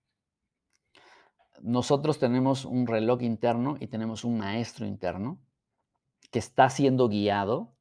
Nosotros 1.60 2.18
tenemos 2.18 2.64
un 2.64 2.86
reloj 2.86 3.22
interno 3.22 3.76
y 3.80 3.86
tenemos 3.86 4.24
un 4.24 4.38
maestro 4.38 4.86
interno 4.86 5.38
que 6.30 6.38
está 6.38 6.68
siendo 6.68 7.08
guiado. 7.08 7.73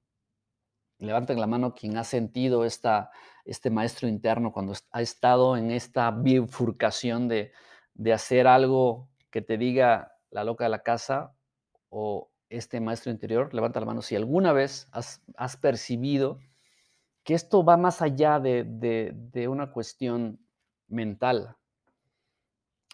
Levanten 1.04 1.38
la 1.40 1.48
mano 1.48 1.74
quien 1.74 1.98
ha 1.98 2.06
sentido 2.06 2.64
esta, 2.64 3.12
este 3.44 3.70
maestro 3.70 4.08
interno 4.08 4.54
cuando 4.54 4.74
ha 4.92 5.02
estado 5.02 5.58
en 5.58 5.70
esta 5.70 6.10
bifurcación 6.12 7.28
de, 7.28 7.52
de 7.94 8.14
hacer 8.14 8.48
algo 8.48 9.10
que 9.30 9.42
te 9.42 9.58
diga 9.58 10.14
la 10.30 10.46
loca 10.46 10.64
de 10.64 10.70
la 10.70 10.82
casa 10.82 11.36
o 11.90 12.32
este 12.48 12.80
maestro 12.80 13.12
interior, 13.12 13.54
levanta 13.54 13.82
la 13.82 13.86
mano 13.86 14.02
si 14.02 14.16
alguna 14.16 14.54
vez 14.54 14.88
has, 14.92 15.58
percibido 15.58 16.40
que 17.24 17.34
esto 17.34 17.66
va 17.66 17.76
más 17.76 18.02
allá 18.02 18.40
de, 18.40 18.64
de, 18.64 19.12
de, 19.14 19.48
una 19.50 19.72
cuestión 19.72 20.40
mental, 20.88 21.58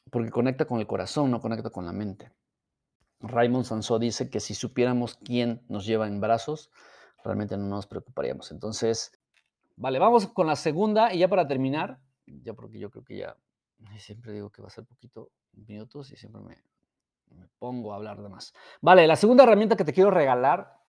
porque 0.10 0.32
conecta 0.32 0.66
con 0.66 0.80
el 0.80 0.88
corazón, 0.88 1.30
no 1.30 1.42
conecta 1.42 1.70
con 1.70 1.86
la 1.86 1.92
mente. 1.92 2.32
Raymond 3.20 3.66
Sansó 3.66 4.00
dice 4.00 4.30
que 4.30 4.40
si 4.40 4.56
supiéramos 4.56 5.16
quién 5.16 5.62
nos 5.68 5.86
lleva 5.86 6.08
en 6.08 6.22
brazos, 6.22 6.72
realmente 7.24 7.58
no 7.58 7.68
nos 7.68 7.88
preocuparíamos. 7.88 8.52
Entonces, 8.52 9.12
Vale, 9.82 9.98
vamos 9.98 10.28
con 10.28 10.46
la 10.46 10.58
segunda 10.58 11.14
y 11.14 11.20
ya 11.20 11.30
para 11.30 11.48
terminar, 11.48 12.02
ya 12.26 12.54
porque 12.54 12.80
yo 12.80 12.90
creo 12.90 13.06
que 13.06 13.16
ya 13.16 13.38
siempre 13.98 14.34
digo 14.34 14.50
que 14.50 14.62
va 14.62 14.68
a 14.68 14.72
ser 14.72 14.84
poquito 14.84 15.32
minutos 15.54 16.12
y 16.12 16.18
siempre 16.18 16.42
me, 16.42 16.58
pongo 17.60 17.94
a 17.94 17.96
hablar 17.96 18.22
de 18.22 18.28
más. 18.28 18.54
Vale, 18.82 19.08
la 19.08 19.16
segunda 19.16 19.46
herramienta 19.46 19.78
que 19.78 19.86
te 19.86 19.94
quiero 19.94 20.12
regalar, 20.12 20.82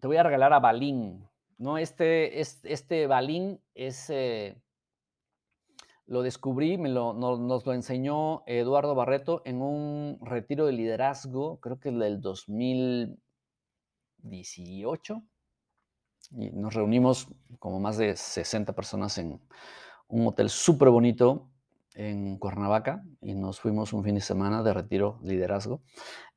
te 0.00 0.06
voy 0.06 0.16
a 0.16 0.22
regalar 0.22 0.54
a 0.54 0.60
Balín. 0.60 1.28
¿no? 1.58 1.76
Este, 1.76 2.40
este, 2.40 2.72
este 2.72 3.06
Balín 3.06 3.60
es, 3.74 4.08
eh, 4.08 4.56
lo 6.06 6.22
descubrí, 6.22 6.78
me 6.78 6.88
lo, 6.88 7.12
no, 7.12 7.36
nos 7.36 7.66
lo 7.66 7.74
enseñó 7.74 8.44
Eduardo 8.46 8.94
Barreto 8.94 9.42
en 9.44 9.60
un 9.60 10.18
retiro 10.22 10.64
de 10.64 10.72
liderazgo, 10.72 11.60
creo 11.60 11.78
que 11.78 11.90
es 11.90 11.98
del 11.98 12.22
2018 12.22 15.22
y 16.30 16.50
nos 16.50 16.74
reunimos 16.74 17.28
como 17.58 17.80
más 17.80 17.96
de 17.96 18.16
60 18.16 18.74
personas 18.74 19.18
en 19.18 19.40
un 20.08 20.26
hotel 20.26 20.50
súper 20.50 20.90
bonito 20.90 21.48
en 21.94 22.38
Cuernavaca 22.38 23.02
y 23.20 23.34
nos 23.34 23.60
fuimos 23.60 23.92
un 23.92 24.04
fin 24.04 24.14
de 24.14 24.20
semana 24.20 24.62
de 24.62 24.72
retiro 24.72 25.18
liderazgo 25.22 25.82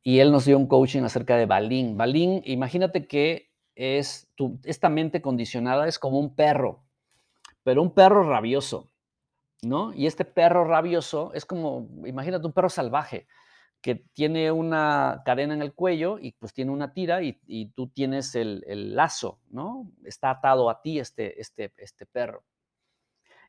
y 0.03 0.19
él 0.19 0.31
nos 0.31 0.45
dio 0.45 0.57
un 0.57 0.67
coaching 0.67 1.03
acerca 1.03 1.37
de 1.37 1.45
Balín. 1.45 1.97
Balín, 1.97 2.41
imagínate 2.45 3.07
que 3.07 3.51
es 3.75 4.27
tu, 4.35 4.59
esta 4.63 4.89
mente 4.89 5.21
condicionada 5.21 5.87
es 5.87 5.99
como 5.99 6.19
un 6.19 6.35
perro, 6.35 6.83
pero 7.63 7.81
un 7.81 7.91
perro 7.91 8.27
rabioso, 8.27 8.89
¿no? 9.61 9.93
Y 9.93 10.07
este 10.07 10.25
perro 10.25 10.65
rabioso 10.65 11.31
es 11.33 11.45
como, 11.45 11.87
imagínate 12.05 12.45
un 12.45 12.53
perro 12.53 12.69
salvaje 12.69 13.27
que 13.81 13.95
tiene 13.95 14.51
una 14.51 15.23
cadena 15.25 15.53
en 15.53 15.61
el 15.61 15.73
cuello 15.73 16.19
y 16.19 16.33
pues 16.33 16.53
tiene 16.53 16.71
una 16.71 16.93
tira 16.93 17.21
y, 17.23 17.65
tú 17.75 17.87
tienes 17.87 18.35
el, 18.35 18.95
lazo, 18.95 19.39
¿no? 19.49 19.91
Está 20.05 20.29
atado 20.29 20.69
a 20.69 20.81
ti 20.81 20.99
este, 20.99 21.41
este, 21.41 21.73
este 21.77 22.05
perro. 22.05 22.43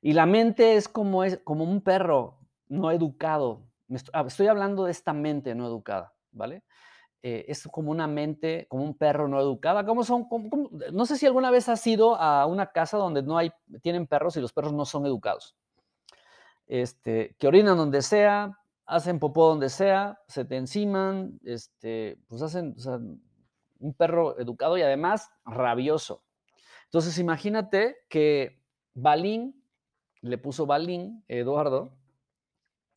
Y 0.01 0.15
la 0.15 0.27
mente 0.27 0.77
es 0.77 0.89
como, 0.89 1.23
es 1.23 1.39
como 1.45 1.65
un 1.65 1.83
perro 1.83 2.39
no 2.69 2.91
educado. 2.91 3.69
Ah, 4.13 4.25
estoy 4.27 4.47
hablando 4.47 4.85
de 4.85 4.91
esta 4.91 5.13
mente 5.13 5.55
no 5.55 5.67
educada, 5.67 6.15
¿vale? 6.33 6.65
Eh, 7.23 7.45
es 7.47 7.69
como 7.71 7.93
una 7.93 8.09
mente, 8.09 8.67
como 8.69 8.83
un 8.83 8.97
perro 8.97 9.29
no 9.29 9.39
educada. 9.39 9.85
¿Cómo 9.85 10.03
son? 10.03 10.29
Cómo? 10.29 10.71
No 10.93 11.07
sé 11.07 11.17
si 11.17 11.27
alguna 11.27 11.51
vez 11.51 11.69
has 11.69 11.87
ido 11.87 12.17
a 12.17 12.47
una 12.47 12.73
casa 12.73 12.97
donde 12.97 13.23
no 13.23 13.39
hay, 13.39 13.53
tienen 13.83 14.07
perros 14.09 14.37
y 14.37 14.41
los 14.41 14.53
perros 14.53 14.73
no 14.73 14.85
son 14.85 15.07
educados. 15.07 15.55
Este, 16.67 17.37
que 17.39 17.47
orinan 17.47 17.77
donde 17.77 18.03
sea, 18.03 18.59
hacen 18.87 19.19
popó 19.19 19.49
donde 19.49 19.69
sea, 19.69 20.21
se 20.29 20.45
te 20.45 20.57
enciman, 20.57 21.39
este, 21.45 22.19
pues 22.29 22.43
hacen 22.43 22.75
un 23.79 23.95
perro 23.95 24.39
educado 24.39 24.77
y 24.79 24.83
además 24.83 25.31
rabioso. 25.45 26.25
Entonces 26.85 27.19
imagínate 27.19 27.97
que 28.09 28.63
Balín, 28.95 29.65
le 30.21 30.39
puso 30.39 30.67
Balín, 30.67 31.25
Eduardo, 31.29 31.97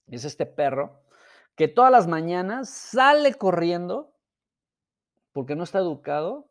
es 0.08 0.26
este 0.26 0.46
perro, 0.46 1.02
que 1.56 1.68
todas 1.68 1.92
las 1.92 2.08
mañanas 2.08 2.70
sale 2.70 3.34
corriendo 3.34 4.14
porque 5.32 5.56
no 5.56 5.64
está 5.64 5.80
educado 5.80 6.50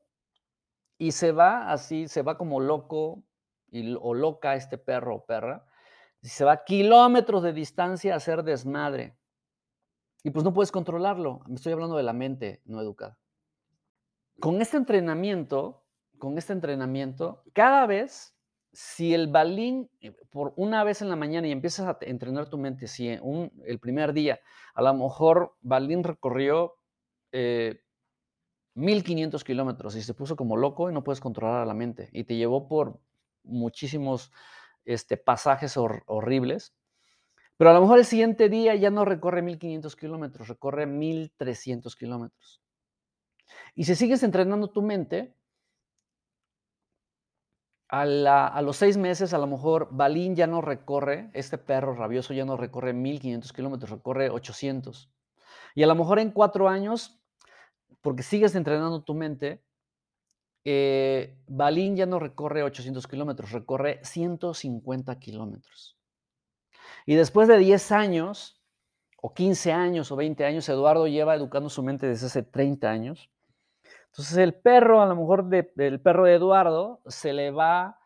y 0.98 1.12
se 1.12 1.32
va 1.32 1.70
así, 1.70 2.08
se 2.08 2.22
va 2.22 2.38
como 2.38 2.60
loco 2.60 3.22
y, 3.70 3.96
o 4.00 4.14
loca 4.14 4.54
este 4.54 4.78
perro 4.78 5.16
o 5.16 5.26
perra, 5.26 5.66
y 6.22 6.28
se 6.28 6.44
va 6.44 6.64
kilómetros 6.64 7.42
de 7.42 7.52
distancia 7.52 8.14
a 8.14 8.16
hacer 8.16 8.42
desmadre. 8.42 9.16
Y 10.24 10.30
pues 10.30 10.42
no 10.42 10.54
puedes 10.54 10.72
controlarlo. 10.72 11.42
Me 11.46 11.54
estoy 11.54 11.74
hablando 11.74 11.96
de 11.96 12.02
la 12.02 12.14
mente 12.14 12.62
no 12.64 12.80
educada. 12.80 13.18
Con 14.40 14.60
este 14.62 14.78
entrenamiento, 14.78 15.84
con 16.18 16.38
este 16.38 16.54
entrenamiento, 16.54 17.44
cada 17.52 17.86
vez, 17.86 18.34
si 18.72 19.14
el 19.14 19.28
balín, 19.28 19.90
eh, 20.00 20.16
por 20.30 20.54
una 20.56 20.82
vez 20.82 21.02
en 21.02 21.10
la 21.10 21.16
mañana 21.16 21.46
y 21.46 21.52
empiezas 21.52 21.86
a 21.86 21.98
entrenar 22.00 22.48
tu 22.48 22.56
mente, 22.56 22.88
si 22.88 23.16
un, 23.22 23.52
el 23.66 23.78
primer 23.78 24.14
día, 24.14 24.40
a 24.74 24.82
lo 24.82 24.94
mejor 24.94 25.56
balín 25.60 26.02
recorrió 26.02 26.74
eh, 27.30 27.82
1500 28.74 29.44
kilómetros 29.44 29.94
y 29.94 30.02
se 30.02 30.14
puso 30.14 30.36
como 30.36 30.56
loco 30.56 30.90
y 30.90 30.94
no 30.94 31.04
puedes 31.04 31.20
controlar 31.20 31.62
a 31.62 31.66
la 31.66 31.74
mente 31.74 32.08
y 32.12 32.24
te 32.24 32.36
llevó 32.36 32.66
por 32.66 32.98
muchísimos 33.44 34.32
este, 34.86 35.16
pasajes 35.18 35.76
hor 35.76 36.02
horribles, 36.06 36.74
pero 37.56 37.70
a 37.70 37.72
lo 37.74 37.80
mejor 37.80 37.98
el 37.98 38.04
siguiente 38.04 38.48
día 38.48 38.74
ya 38.74 38.90
no 38.90 39.04
recorre 39.04 39.42
1500 39.42 39.96
kilómetros, 39.96 40.48
recorre 40.48 40.86
1300 40.86 41.96
kilómetros. 41.96 42.60
Y 43.74 43.84
si 43.84 43.94
sigues 43.94 44.22
entrenando 44.22 44.70
tu 44.70 44.82
mente, 44.82 45.34
A, 47.88 48.60
los 48.62 48.76
seis 48.76 48.96
meses, 48.96 49.34
a 49.34 49.38
lo 49.38 49.46
mejor, 49.46 49.88
Balín 49.92 50.34
ya 50.34 50.48
no 50.48 50.60
recorre, 50.60 51.30
este 51.32 51.58
perro 51.58 51.94
rabioso 51.94 52.34
ya 52.34 52.44
no 52.44 52.56
recorre 52.56 52.92
1500 52.92 53.52
kilómetros, 53.52 53.90
recorre 53.90 54.30
800. 54.30 55.10
Y 55.76 55.82
a 55.84 55.86
lo 55.86 55.94
mejor 55.94 56.18
en 56.18 56.32
cuatro 56.32 56.68
años, 56.68 57.20
porque 58.00 58.24
sigues 58.24 58.56
entrenando 58.56 59.04
tu 59.04 59.14
mente, 59.14 59.62
eh, 60.64 61.38
Balín 61.46 61.94
ya 61.94 62.06
no 62.06 62.18
recorre 62.18 62.64
800 62.64 63.06
kilómetros, 63.06 63.52
recorre 63.52 64.00
150 64.02 65.18
kilómetros. 65.20 65.96
Y 67.06 67.14
después 67.14 67.48
de 67.48 67.58
10 67.58 67.92
años, 67.92 68.60
o 69.20 69.32
15 69.32 69.72
años, 69.72 70.12
o 70.12 70.16
20 70.16 70.44
años, 70.44 70.68
Eduardo 70.68 71.06
lleva 71.06 71.34
educando 71.34 71.68
su 71.68 71.82
mente 71.82 72.06
desde 72.06 72.26
hace 72.26 72.42
30 72.42 72.90
años. 72.90 73.30
Entonces 74.06 74.36
el 74.36 74.54
perro, 74.54 75.02
a 75.02 75.06
lo 75.06 75.16
mejor 75.16 75.48
del 75.48 76.00
perro 76.00 76.24
de 76.24 76.34
Eduardo, 76.34 77.00
se 77.06 77.32
le 77.32 77.50
va 77.50 77.98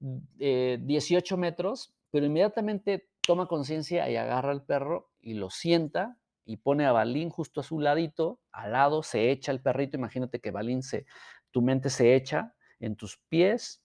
18 0.00 1.34
eh, 1.34 1.38
metros, 1.38 1.94
pero 2.10 2.26
inmediatamente 2.26 3.08
toma 3.20 3.46
conciencia 3.46 4.10
y 4.10 4.16
agarra 4.16 4.50
al 4.50 4.64
perro 4.64 5.10
y 5.20 5.34
lo 5.34 5.50
sienta 5.50 6.18
y 6.44 6.56
pone 6.56 6.86
a 6.86 6.92
Balín 6.92 7.30
justo 7.30 7.60
a 7.60 7.64
su 7.64 7.78
ladito, 7.78 8.40
al 8.50 8.72
lado, 8.72 9.02
se 9.02 9.30
echa 9.30 9.52
el 9.52 9.62
perrito, 9.62 9.96
imagínate 9.96 10.40
que 10.40 10.50
Balín 10.50 10.82
se, 10.82 11.06
tu 11.52 11.62
mente 11.62 11.88
se 11.88 12.16
echa 12.16 12.54
en 12.80 12.96
tus 12.96 13.18
pies, 13.28 13.84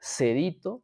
cedito, 0.00 0.82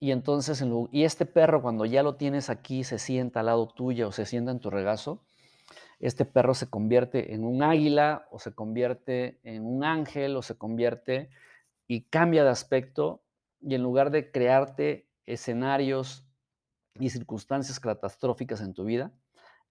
y 0.00 0.10
entonces, 0.10 0.62
y 0.92 1.04
este 1.04 1.26
perro 1.26 1.62
cuando 1.62 1.84
ya 1.86 2.02
lo 2.02 2.16
tienes 2.16 2.50
aquí, 2.50 2.84
se 2.84 2.98
sienta 2.98 3.40
al 3.40 3.46
lado 3.46 3.68
tuyo 3.68 4.08
o 4.08 4.12
se 4.12 4.26
sienta 4.26 4.50
en 4.50 4.60
tu 4.60 4.70
regazo, 4.70 5.24
este 6.00 6.24
perro 6.24 6.54
se 6.54 6.68
convierte 6.68 7.34
en 7.34 7.44
un 7.44 7.62
águila 7.62 8.26
o 8.30 8.38
se 8.38 8.52
convierte 8.52 9.40
en 9.44 9.64
un 9.64 9.84
ángel 9.84 10.36
o 10.36 10.42
se 10.42 10.56
convierte 10.56 11.30
y 11.86 12.02
cambia 12.02 12.44
de 12.44 12.50
aspecto 12.50 13.22
y 13.60 13.74
en 13.74 13.82
lugar 13.82 14.10
de 14.10 14.30
crearte 14.30 15.08
escenarios 15.26 16.26
y 16.98 17.10
circunstancias 17.10 17.80
catastróficas 17.80 18.60
en 18.60 18.74
tu 18.74 18.84
vida, 18.84 19.12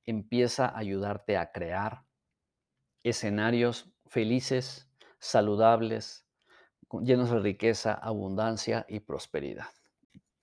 empieza 0.05 0.65
a 0.65 0.77
ayudarte 0.77 1.37
a 1.37 1.51
crear 1.51 2.03
escenarios 3.03 3.93
felices, 4.07 4.89
saludables, 5.19 6.25
llenos 7.01 7.29
de 7.29 7.39
riqueza, 7.39 7.93
abundancia 7.93 8.85
y 8.89 8.99
prosperidad. 9.01 9.67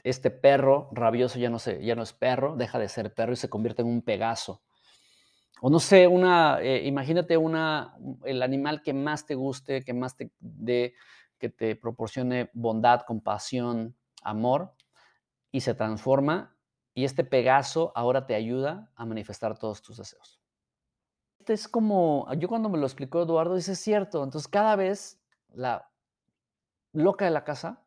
Este 0.02 0.30
perro 0.30 0.88
rabioso 0.92 1.38
ya 1.38 1.50
no, 1.50 1.58
ya 1.58 1.94
no 1.94 2.02
es 2.02 2.12
perro, 2.12 2.56
deja 2.56 2.78
de 2.78 2.88
ser 2.88 3.12
perro 3.14 3.32
y 3.32 3.36
se 3.36 3.48
convierte 3.48 3.82
en 3.82 3.88
un 3.88 4.02
pegaso. 4.02 4.62
O 5.60 5.68
no 5.68 5.78
sé, 5.78 6.06
una, 6.06 6.60
eh, 6.62 6.86
imagínate 6.86 7.36
una, 7.36 7.94
el 8.24 8.42
animal 8.42 8.82
que 8.82 8.94
más 8.94 9.26
te 9.26 9.34
guste, 9.34 9.84
que 9.84 9.92
más 9.92 10.16
te 10.16 10.32
dé, 10.38 10.94
que 11.38 11.50
te 11.50 11.76
proporcione 11.76 12.50
bondad, 12.54 13.02
compasión, 13.02 13.94
amor, 14.22 14.74
y 15.52 15.60
se 15.60 15.74
transforma, 15.74 16.56
y 16.94 17.04
este 17.04 17.24
Pegaso 17.24 17.92
ahora 17.94 18.26
te 18.26 18.34
ayuda 18.34 18.90
a 18.94 19.04
manifestar 19.04 19.58
todos 19.58 19.82
tus 19.82 19.98
deseos 19.98 20.40
es 21.52 21.68
como, 21.68 22.32
yo 22.34 22.48
cuando 22.48 22.68
me 22.68 22.78
lo 22.78 22.86
explicó 22.86 23.22
Eduardo, 23.22 23.56
dice, 23.56 23.72
es 23.72 23.80
cierto, 23.80 24.22
entonces 24.22 24.48
cada 24.48 24.76
vez 24.76 25.20
la 25.52 25.90
loca 26.92 27.24
de 27.24 27.30
la 27.30 27.44
casa, 27.44 27.82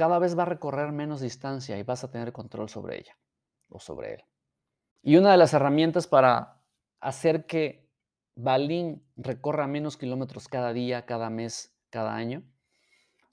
cada 0.00 0.18
vez 0.18 0.34
va 0.34 0.44
a 0.44 0.46
recorrer 0.46 0.92
menos 0.92 1.20
distancia 1.20 1.76
y 1.76 1.82
vas 1.82 2.04
a 2.04 2.10
tener 2.10 2.32
control 2.32 2.70
sobre 2.70 3.00
ella 3.00 3.18
o 3.68 3.78
sobre 3.78 4.14
él. 4.14 4.24
Y 5.02 5.18
una 5.18 5.30
de 5.30 5.36
las 5.36 5.52
herramientas 5.52 6.06
para 6.06 6.62
hacer 7.00 7.44
que 7.44 7.86
Balín 8.34 9.04
recorra 9.16 9.66
menos 9.66 9.98
kilómetros 9.98 10.48
cada 10.48 10.72
día, 10.72 11.04
cada 11.04 11.28
mes, 11.28 11.76
cada 11.90 12.14
año, 12.14 12.42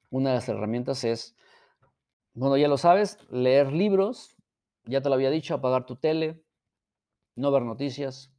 una 0.10 0.32
de 0.32 0.36
las 0.36 0.50
herramientas 0.50 1.06
es, 1.06 1.38
bueno, 2.34 2.58
ya 2.58 2.68
lo 2.68 2.78
sabes, 2.78 3.18
leer 3.30 3.72
libros, 3.72 4.36
ya 4.84 5.00
te 5.00 5.08
lo 5.08 5.16
había 5.16 5.30
dicho, 5.30 5.54
apagar 5.54 5.86
tu 5.86 5.96
tele, 5.96 6.44
no 7.38 7.50
ver 7.50 7.62
noticias, 7.62 8.34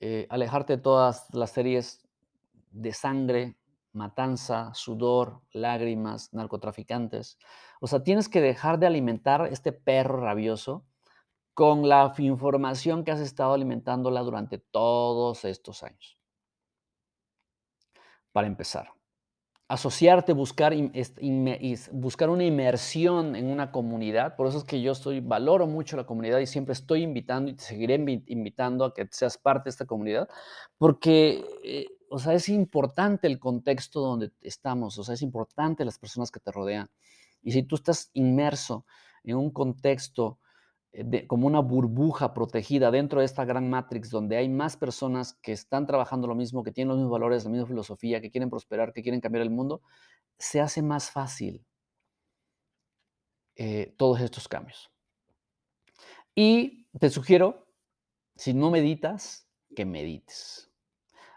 eh, 0.00 0.26
alejarte 0.28 0.78
de 0.78 0.82
todas 0.82 1.32
las 1.32 1.52
series 1.52 2.04
de 2.72 2.92
sangre, 2.92 3.56
matanza, 3.92 4.72
sudor, 4.74 5.40
lágrimas, 5.52 6.32
narcotraficantes. 6.32 7.38
O 7.80 7.86
sea, 7.86 8.02
tienes 8.02 8.28
que 8.28 8.40
dejar 8.40 8.78
de 8.78 8.86
alimentar 8.86 9.48
este 9.50 9.72
perro 9.72 10.20
rabioso 10.20 10.84
con 11.54 11.88
la 11.88 12.12
información 12.18 13.04
que 13.04 13.10
has 13.10 13.20
estado 13.20 13.52
alimentándola 13.54 14.20
durante 14.22 14.58
todos 14.58 15.44
estos 15.44 15.82
años. 15.82 16.18
Para 18.32 18.46
empezar 18.46 18.92
asociarte, 19.68 20.32
buscar, 20.32 20.72
buscar 21.92 22.30
una 22.30 22.44
inmersión 22.44 23.36
en 23.36 23.46
una 23.46 23.70
comunidad. 23.70 24.34
Por 24.34 24.46
eso 24.46 24.58
es 24.58 24.64
que 24.64 24.80
yo 24.80 24.92
estoy, 24.92 25.20
valoro 25.20 25.66
mucho 25.66 25.96
la 25.96 26.06
comunidad 26.06 26.38
y 26.38 26.46
siempre 26.46 26.72
estoy 26.72 27.02
invitando 27.02 27.50
y 27.50 27.54
te 27.54 27.62
seguiré 27.62 27.94
invitando 28.26 28.86
a 28.86 28.94
que 28.94 29.06
seas 29.10 29.36
parte 29.36 29.64
de 29.64 29.70
esta 29.70 29.84
comunidad, 29.84 30.28
porque, 30.78 31.44
eh, 31.62 31.86
o 32.10 32.18
sea, 32.18 32.34
es 32.34 32.48
importante 32.48 33.26
el 33.26 33.38
contexto 33.38 34.00
donde 34.00 34.32
estamos, 34.40 34.98
o 34.98 35.04
sea, 35.04 35.14
es 35.14 35.22
importante 35.22 35.84
las 35.84 35.98
personas 35.98 36.30
que 36.30 36.40
te 36.40 36.52
rodean. 36.52 36.90
Y 37.42 37.52
si 37.52 37.62
tú 37.62 37.76
estás 37.76 38.10
inmerso 38.14 38.84
en 39.24 39.36
un 39.36 39.50
contexto 39.50 40.38
eh, 40.92 41.26
como 41.26 41.46
una 41.46 41.60
burbuja 41.60 42.32
protegida 42.32 42.90
dentro 42.90 43.20
de 43.20 43.26
esta 43.26 43.44
gran 43.44 43.68
matrix 43.68 44.10
donde 44.10 44.36
hay 44.36 44.48
más 44.48 44.76
personas 44.76 45.34
que 45.34 45.52
están 45.52 45.86
trabajando 45.86 46.26
lo 46.26 46.34
mismo, 46.34 46.62
que 46.62 46.72
tienen 46.72 46.88
los 46.88 46.98
mismos 46.98 47.12
valores, 47.12 47.44
la 47.44 47.50
misma 47.50 47.66
filosofía, 47.66 48.20
que 48.20 48.30
quieren 48.30 48.50
prosperar, 48.50 48.92
que 48.92 49.02
quieren 49.02 49.20
cambiar 49.20 49.42
el 49.42 49.50
mundo, 49.50 49.82
se 50.38 50.60
hace 50.60 50.82
más 50.82 51.10
fácil 51.10 51.64
eh, 53.56 53.94
todos 53.98 54.20
estos 54.20 54.48
cambios. 54.48 54.90
Y 56.34 56.86
te 56.98 57.10
sugiero, 57.10 57.66
si 58.36 58.54
no 58.54 58.70
meditas, 58.70 59.48
que 59.74 59.84
medites. 59.84 60.67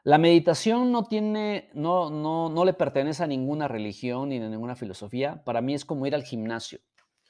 La 0.03 0.17
meditación 0.17 0.91
no 0.91 1.03
tiene, 1.03 1.69
no, 1.73 2.09
no, 2.09 2.49
no 2.49 2.65
le 2.65 2.73
pertenece 2.73 3.23
a 3.23 3.27
ninguna 3.27 3.67
religión 3.67 4.29
ni 4.29 4.37
a 4.37 4.49
ninguna 4.49 4.75
filosofía. 4.75 5.43
Para 5.43 5.61
mí 5.61 5.75
es 5.75 5.85
como 5.85 6.07
ir 6.07 6.15
al 6.15 6.23
gimnasio. 6.23 6.79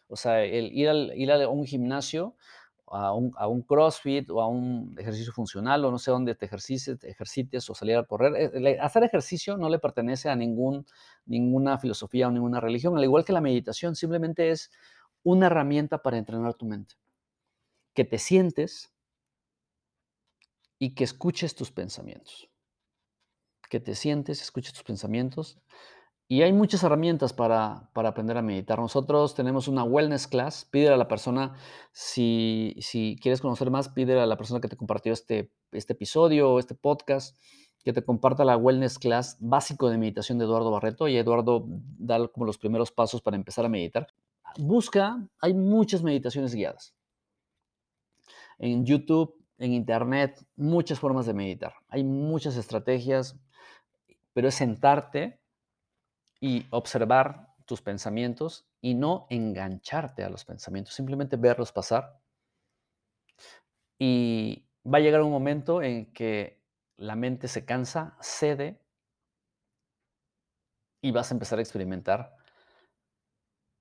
O 0.07 0.15
sea, 0.15 0.43
el 0.43 0.71
ir, 0.71 0.88
al, 0.88 1.12
ir 1.15 1.31
a 1.31 1.49
un 1.49 1.65
gimnasio, 1.65 2.36
a 2.88 3.13
un, 3.13 3.34
a 3.38 3.47
un, 3.47 3.62
CrossFit 3.63 4.29
o 4.29 4.41
a 4.41 4.47
un 4.47 4.95
ejercicio 4.97 5.34
funcional 5.34 5.84
o 5.84 5.91
no 5.91 5.99
sé 5.99 6.12
dónde 6.12 6.36
te 6.36 6.45
ejercites, 6.45 6.99
te 6.99 7.10
ejercites 7.10 7.69
o 7.69 7.75
salir 7.75 7.97
a 7.97 8.05
correr. 8.05 8.53
Eh, 8.55 8.77
hacer 8.79 9.03
ejercicio 9.03 9.57
no 9.57 9.69
le 9.69 9.79
pertenece 9.79 10.29
a 10.29 10.36
ningún, 10.36 10.86
ninguna 11.25 11.77
filosofía 11.77 12.27
o 12.27 12.31
ninguna 12.31 12.62
religión, 12.62 12.97
al 12.97 13.03
igual 13.03 13.25
que 13.25 13.34
la 13.34 13.41
meditación, 13.41 13.95
simplemente 13.95 14.51
es 14.51 14.71
una 15.23 15.47
herramienta 15.47 16.01
para 16.01 16.17
entrenar 16.17 16.53
tu 16.55 16.65
mente. 16.65 16.95
Que 17.93 18.05
te 18.05 18.17
sientes 18.17 18.93
y 20.79 20.95
que 20.95 21.03
escuches 21.03 21.55
tus 21.55 21.71
pensamientos. 21.71 22.50
Que 23.71 23.79
te 23.79 23.95
sientes, 23.95 24.41
escuches 24.41 24.73
tus 24.73 24.84
pensamientos 24.84 25.57
y 26.27 26.43
hay 26.43 26.51
muchas 26.51 26.84
herramientas 26.84 27.31
para, 27.31 27.89
aprender 27.93 28.38
a 28.38 28.41
meditar. 28.41 28.79
Nosotros 28.79 29.34
tenemos 29.34 29.69
una 29.69 29.86
wellness 29.86 30.27
class. 30.27 30.63
Pídele 30.63 30.93
a 30.93 30.97
la 30.97 31.07
persona, 31.07 31.55
si, 31.93 32.75
si 32.79 33.17
quieres 33.21 33.39
conocer 33.39 33.69
más, 33.69 33.88
pídele 33.88 34.19
a 34.19 34.25
la 34.25 34.38
persona 34.38 34.60
que 34.60 34.67
te 34.67 34.75
compartió 34.75 35.13
este, 35.13 35.53
este 35.71 35.93
episodio 35.93 36.51
o 36.51 36.60
este 36.60 36.75
podcast, 36.75 37.38
que 37.84 37.93
te 37.93 38.03
comparta 38.03 38.45
la 38.45 38.57
wellness 38.57 38.99
class 38.99 39.36
básico 39.39 39.89
de 39.89 39.97
meditación 39.97 40.38
de 40.38 40.45
Eduardo 40.45 40.71
Barreto. 40.71 41.07
Y 41.07 41.17
Eduardo 41.17 41.65
da 41.67 42.27
como 42.29 42.45
los 42.45 42.57
primeros 42.57 42.91
pasos 42.91 43.21
para 43.21 43.36
empezar 43.38 43.65
a 43.65 43.69
meditar. 43.69 44.07
Busca, 44.57 45.25
hay 45.41 45.53
muchas 45.53 46.03
meditaciones 46.03 46.53
guiadas. 46.55 46.93
En 48.57 48.86
YouTube, 48.86 49.36
en 49.57 49.73
Internet, 49.73 50.43
muchas 50.55 50.97
formas 50.97 51.25
de 51.25 51.34
meditar. 51.34 51.73
Hay 51.89 52.05
muchas 52.05 52.55
estrategias, 52.55 53.38
pero 54.34 54.48
es 54.48 54.56
sentarte 54.56 55.41
y 56.39 56.65
observar 56.72 57.56
tus 57.65 57.82
pensamientos 57.82 58.65
y 58.82 58.96
no 58.96 59.28
engancharte 59.30 60.24
a 60.24 60.30
los 60.30 60.44
pensamientos, 60.44 60.94
simplemente 60.94 61.38
verlos 61.38 61.71
pasar. 61.71 62.19
Y 64.00 64.67
va 64.86 64.98
a 64.98 65.02
llegar 65.02 65.21
un 65.21 65.32
momento 65.32 65.82
en 65.82 66.12
que 66.12 66.62
la 66.98 67.15
mente 67.15 67.48
se 67.48 67.65
cansa, 67.65 68.17
cede 68.21 68.82
y 71.02 71.12
vas 71.12 71.32
a 71.32 71.36
empezar 71.36 71.60
a 71.60 71.62
experimentar 71.62 72.36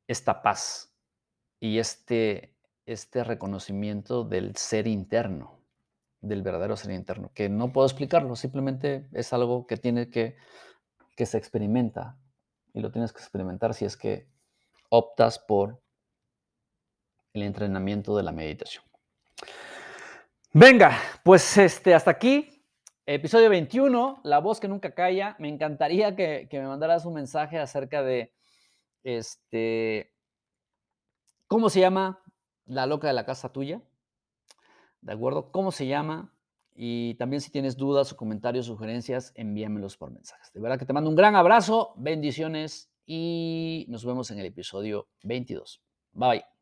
esta 0.08 0.42
paz 0.42 0.92
y 1.60 1.78
este, 1.78 2.56
este 2.86 3.22
reconocimiento 3.24 4.24
del 4.24 4.56
ser 4.56 4.86
interno, 4.86 5.59
del 6.20 6.42
verdadero 6.42 6.76
ser 6.76 6.92
interno, 6.92 7.30
que 7.34 7.48
no 7.48 7.72
puedo 7.72 7.86
explicarlo, 7.86 8.36
simplemente 8.36 9.08
es 9.12 9.32
algo 9.32 9.66
que 9.66 9.76
tiene 9.76 10.10
que, 10.10 10.36
que 11.16 11.26
se 11.26 11.38
experimenta 11.38 12.18
y 12.72 12.80
lo 12.80 12.90
tienes 12.90 13.12
que 13.12 13.20
experimentar 13.20 13.74
si 13.74 13.84
es 13.84 13.96
que 13.96 14.28
optas 14.90 15.38
por 15.38 15.80
el 17.32 17.42
entrenamiento 17.42 18.16
de 18.16 18.22
la 18.22 18.32
meditación. 18.32 18.84
Venga, 20.52 20.98
pues 21.22 21.56
este, 21.58 21.94
hasta 21.94 22.10
aquí, 22.10 22.64
episodio 23.06 23.48
21, 23.50 24.20
La 24.24 24.40
voz 24.40 24.58
que 24.58 24.66
nunca 24.66 24.94
calla. 24.94 25.36
Me 25.38 25.48
encantaría 25.48 26.16
que, 26.16 26.48
me 26.52 26.66
mandaras 26.66 27.06
un 27.06 27.14
mensaje 27.14 27.58
acerca 27.58 28.02
de 28.02 28.32
Este, 29.04 30.12
¿Cómo 31.46 31.70
se 31.70 31.80
llama 31.80 32.20
la 32.66 32.86
loca 32.86 33.08
de 33.08 33.14
la 33.14 33.24
casa 33.24 33.52
tuya? 33.52 33.80
¿De 35.02 35.12
acuerdo? 35.12 35.50
¿Cómo 35.50 35.72
se 35.72 35.86
llama? 35.86 36.32
Y 36.74 37.14
también 37.14 37.40
si 37.40 37.50
tienes 37.50 37.76
dudas 37.76 38.12
o 38.12 38.16
comentarios, 38.16 38.66
sugerencias, 38.66 39.32
envíamelos 39.34 39.96
por 39.96 40.10
mensajes. 40.10 40.52
De 40.52 40.60
verdad 40.60 40.78
que 40.78 40.86
te 40.86 40.92
mando 40.92 41.10
un 41.10 41.16
gran 41.16 41.36
abrazo, 41.36 41.92
bendiciones 41.96 42.90
y 43.06 43.86
nos 43.88 44.04
vemos 44.04 44.30
en 44.30 44.38
el 44.38 44.46
episodio 44.46 45.08
22. 45.22 45.82
Bye 46.12 46.28
bye. 46.28 46.59